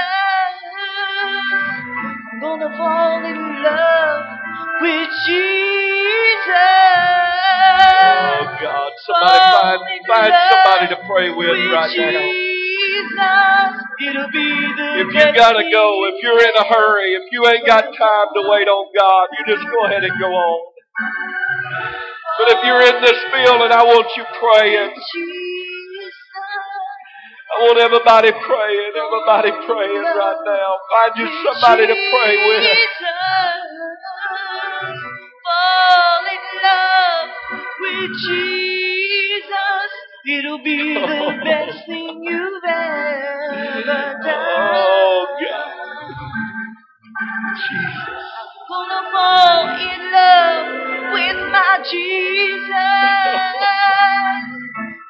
I'm 2.32 2.40
gonna 2.40 2.70
fall 2.76 3.24
in 3.24 3.62
love 3.62 4.24
with 4.80 5.10
Jesus. 5.26 6.56
Oh 8.00 8.56
God, 8.62 8.92
somebody 9.06 9.40
find, 10.08 10.32
find 10.32 10.32
somebody 10.52 10.86
to 10.94 10.98
pray 11.08 11.30
with 11.30 11.58
right 11.72 11.92
now. 11.98 12.26
It'll 14.00 14.30
be 14.30 14.48
the 14.78 14.88
If 15.02 15.08
you 15.12 15.26
gotta 15.34 15.64
go, 15.70 16.06
if 16.08 16.22
you're 16.22 16.40
in 16.40 16.54
a 16.56 16.64
hurry, 16.64 17.14
if 17.14 17.24
you 17.32 17.46
ain't 17.46 17.66
got 17.66 17.82
time 17.84 18.28
to 18.34 18.42
wait 18.48 18.68
on 18.68 18.86
God, 18.96 19.28
you 19.36 19.54
just 19.54 19.66
go 19.70 19.86
ahead 19.86 20.04
and 20.04 20.12
go 20.20 20.28
on. 20.28 20.60
But 22.38 22.56
if 22.56 22.64
you're 22.64 22.82
in 22.82 23.02
this 23.02 23.18
field 23.34 23.62
and 23.62 23.72
I 23.72 23.82
want 23.84 24.06
you 24.16 24.24
praying. 24.40 24.94
I 27.50 27.60
want 27.64 27.78
everybody 27.80 28.30
praying, 28.30 28.92
everybody 28.92 29.50
praying 29.66 30.04
right 30.04 30.40
now. 30.44 30.70
Find 30.92 31.12
you 31.16 31.28
somebody 31.48 31.86
to 31.86 31.94
pray 31.94 32.36
with. 32.36 32.64
Fall 35.48 36.24
in 36.28 36.44
love 36.62 37.30
with 37.80 38.10
Jesus. 38.28 39.90
It'll 40.28 40.62
be 40.62 40.94
the 40.94 41.40
best 41.44 41.86
thing 41.86 42.22
you've 42.22 42.64
ever 42.64 44.20
oh, 44.20 44.24
done. 44.24 44.46
Oh 44.76 45.26
God. 45.40 45.72
Jesus. 47.56 48.48
Gonna 48.68 49.02
fall 49.10 49.68
in 49.80 50.00
love 50.12 50.68
with 51.14 51.40
my 51.50 51.80
Jesus. 51.90 52.72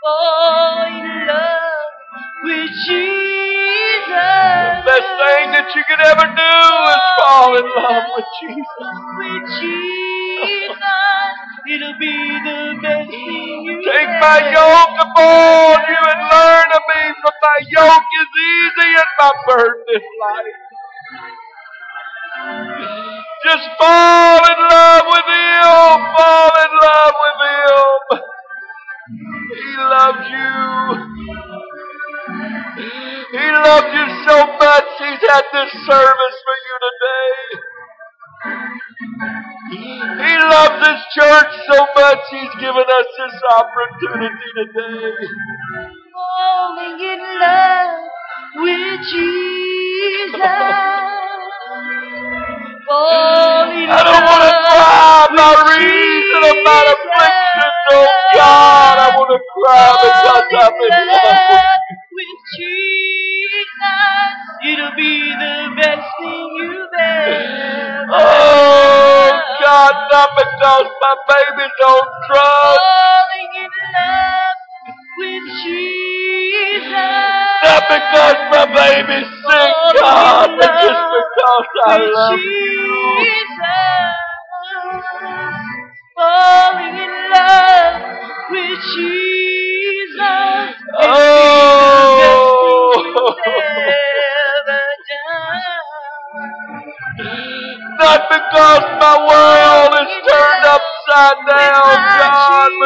Fall 0.04 0.86
in 0.86 1.17
with 2.42 2.70
Jesus. 2.86 4.08
The 4.08 4.82
best 4.86 5.10
thing 5.18 5.46
that 5.52 5.68
you 5.74 5.82
could 5.88 6.02
ever 6.02 6.26
do 6.26 6.54
is 6.94 7.04
fall 7.18 7.50
in 7.58 7.66
love 7.66 8.06
with 8.16 8.28
Jesus. 8.40 8.90
With 9.18 9.44
Jesus, 9.58 10.78
it'll 11.68 11.98
be 11.98 12.16
the 12.46 12.78
best 12.82 13.10
thing 13.10 13.56
you 13.66 13.82
Take 13.82 14.12
my 14.22 14.38
yoke 14.54 14.96
upon 15.02 15.76
you 15.90 16.00
and 16.08 16.20
learn 16.30 16.68
of 16.72 16.82
me, 16.88 17.02
for 17.22 17.32
my 17.42 17.58
yoke 17.68 18.10
is 18.22 18.30
easy 18.38 18.90
and 18.96 19.12
my 19.18 19.32
burden 19.46 19.84
is 19.94 20.06
light. 20.22 20.58
Just 23.44 23.66
fall 23.78 24.40
in 24.46 24.58
love 24.70 25.04
with 25.06 25.28
Him. 25.30 25.96
Fall 26.16 26.52
in 26.64 26.72
love 26.82 27.14
with 27.22 27.38
Him. 27.48 28.20
He 29.54 29.76
loves 29.78 30.26
you. 30.30 30.57
Loves 33.68 33.92
you 33.92 34.06
so 34.24 34.36
much. 34.56 34.88
He's 34.96 35.22
had 35.28 35.44
this 35.52 35.72
service 35.84 36.36
for 36.46 36.56
you 36.64 36.74
today. 36.88 37.34
He 40.24 40.34
loves 40.40 40.76
this 40.86 41.00
church 41.12 41.52
so 41.68 41.78
much. 41.96 42.20
He's 42.30 42.54
given 42.60 42.86
us 42.88 43.08
this 43.20 43.36
opportunity 43.60 44.48
today. 44.56 45.12
Falling 46.16 47.00
in 47.12 47.20
love 47.44 48.08
with 48.56 49.00
Jesus. 49.12 50.40
Fall 52.88 53.68
in 53.76 53.90
I 53.92 54.00
don't 54.00 54.24
want 54.24 54.44
to 54.48 54.54
cry 54.64 55.28
about 55.28 55.56
reason, 55.68 56.42
about 56.56 56.86
Jesus. 56.88 56.96
afflictions, 56.96 57.78
oh 57.92 58.08
God. 58.34 58.96
I 58.96 59.08
want 59.12 59.30
to 59.36 59.40
cry 59.52 59.88
because 60.00 60.48
I'm 60.56 60.76
in 60.88 61.08
love 61.12 61.80
with 62.16 62.24
with 62.24 62.40
Jesus. 62.56 63.07
Be 65.78 65.86
the 65.86 65.96
best 65.96 66.08
thing 66.20 66.48
you've 66.56 66.90
ever 66.98 68.12
Oh. 68.12 69.30
God, 69.62 69.94
not 70.12 70.30
because 70.36 70.88
my 71.00 71.16
baby's 71.28 71.78
on 71.86 72.06
drugs, 72.28 72.80
Falling 72.80 73.54
in 73.64 73.70
love 73.94 74.58
with 75.18 75.44
Jesus. 75.64 76.92
not 77.64 77.82
because 77.88 78.40
my 78.52 78.64
baby's 78.74 79.28
sick, 79.28 79.74
God, 80.00 80.50
but 80.58 80.72
just 80.82 81.04
because 81.14 81.68
I 81.86 81.98
with 81.98 82.10
love 82.14 82.38
you. 82.40 83.18
Jesus. 83.20 84.14
Falling 86.16 86.96
in 86.98 87.12
love 87.32 87.94
with 88.50 88.78
Jesus. 88.96 89.17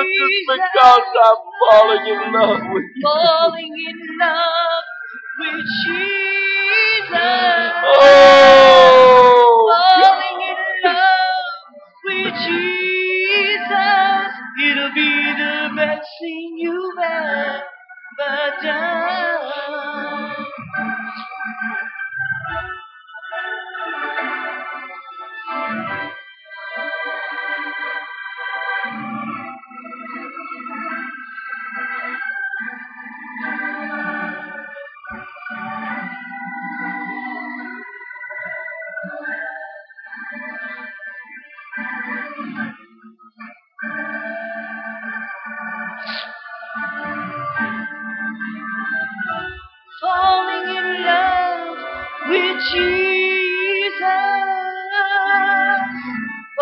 Just 0.07 0.39
because 0.49 1.07
I'm 1.25 1.41
falling 1.61 2.05
in 2.07 2.21
love 2.33 2.63
with 2.75 2.89
you. 2.95 3.03
Falling 3.03 3.75
in 3.89 3.99
love 4.21 4.52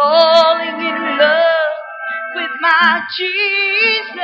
falling 0.00 0.80
in 0.80 1.18
love 1.18 1.76
with 2.36 2.52
my 2.60 3.02
Jesus, 3.16 4.16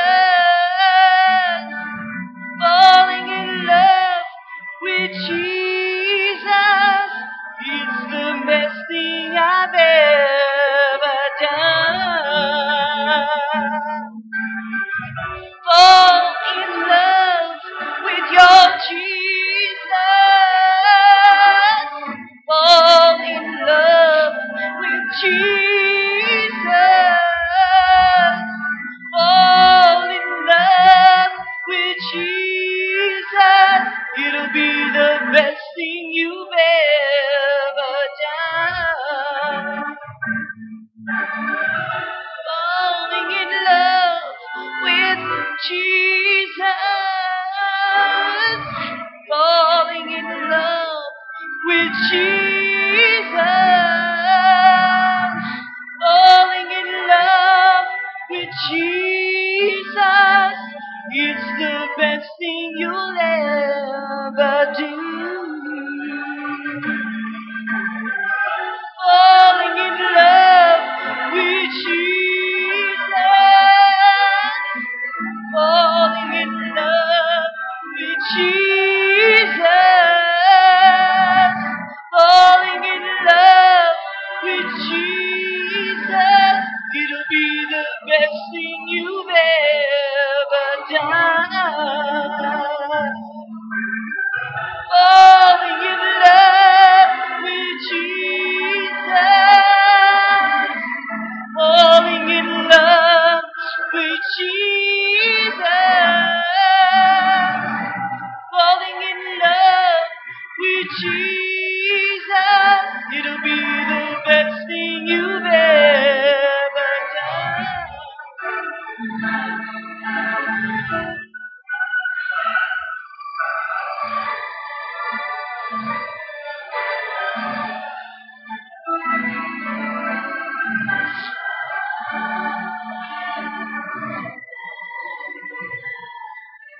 falling 2.60 3.28
in 3.28 3.66
love 3.66 4.26
with 4.82 5.12
Jesus. 5.28 5.55